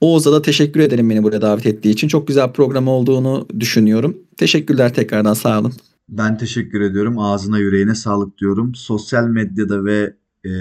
Oğuz'a 0.02 0.32
da 0.32 0.42
teşekkür 0.42 0.80
ederim 0.80 1.10
beni 1.10 1.24
buraya 1.24 1.42
davet 1.42 1.66
ettiği 1.66 1.90
için. 1.90 2.08
Çok 2.08 2.28
güzel 2.28 2.52
program 2.52 2.88
olduğunu 2.88 3.48
düşünüyorum. 3.60 4.18
Teşekkürler 4.38 4.94
tekrardan 4.94 5.34
sağ 5.34 5.60
olun. 5.60 5.74
Ben 6.10 6.38
teşekkür 6.38 6.82
ediyorum. 6.82 7.20
Ağzına 7.20 7.60
yüreğine 7.60 7.96
sağlık 7.96 8.38
diyorum. 8.38 8.76
Sosyal 8.76 9.28
medyada 9.28 9.86
ve 9.86 10.14
e, 10.46 10.54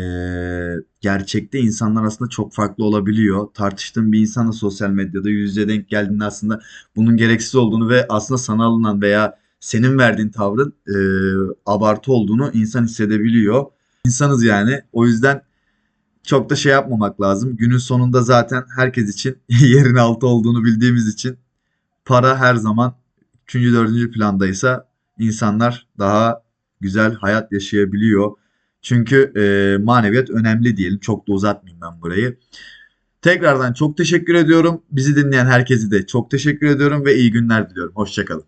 gerçekte 1.00 1.58
insanlar 1.58 2.04
aslında 2.04 2.30
çok 2.30 2.52
farklı 2.52 2.84
olabiliyor. 2.84 3.46
Tartıştığın 3.54 4.12
bir 4.12 4.20
insanla 4.20 4.52
sosyal 4.52 4.90
medyada 4.90 5.28
yüz 5.28 5.50
yüze 5.50 5.68
denk 5.68 5.88
geldiğinde 5.88 6.24
aslında 6.24 6.60
bunun 6.96 7.16
gereksiz 7.16 7.54
olduğunu 7.54 7.88
ve 7.88 8.06
aslında 8.08 8.38
sana 8.38 8.64
alınan 8.64 9.02
veya 9.02 9.38
senin 9.60 9.98
verdiğin 9.98 10.28
tavrın 10.28 10.72
e, 10.88 10.96
abartı 11.66 12.12
olduğunu 12.12 12.50
insan 12.54 12.84
hissedebiliyor. 12.84 13.64
İnsanız 14.06 14.44
yani. 14.44 14.80
O 14.92 15.06
yüzden 15.06 15.42
çok 16.30 16.50
da 16.50 16.56
şey 16.56 16.72
yapmamak 16.72 17.20
lazım. 17.20 17.56
Günün 17.56 17.78
sonunda 17.78 18.22
zaten 18.22 18.64
herkes 18.76 19.14
için 19.14 19.38
yerin 19.48 19.94
altı 19.94 20.26
olduğunu 20.26 20.64
bildiğimiz 20.64 21.08
için 21.08 21.38
para 22.04 22.38
her 22.38 22.54
zaman 22.54 22.94
3. 23.48 23.54
4. 23.54 24.12
plandaysa 24.12 24.88
insanlar 25.18 25.86
daha 25.98 26.42
güzel 26.80 27.14
hayat 27.14 27.52
yaşayabiliyor. 27.52 28.30
Çünkü 28.82 29.32
e, 29.36 29.84
maneviyat 29.84 30.30
önemli 30.30 30.76
diyelim. 30.76 30.98
Çok 30.98 31.28
da 31.28 31.32
uzatmayayım 31.32 31.80
ben 31.82 32.02
burayı. 32.02 32.38
Tekrardan 33.22 33.72
çok 33.72 33.96
teşekkür 33.96 34.34
ediyorum. 34.34 34.82
Bizi 34.90 35.16
dinleyen 35.16 35.46
herkese 35.46 35.90
de 35.90 36.06
çok 36.06 36.30
teşekkür 36.30 36.66
ediyorum 36.66 37.04
ve 37.04 37.16
iyi 37.16 37.30
günler 37.32 37.70
diliyorum. 37.70 37.92
Hoşçakalın. 37.96 38.44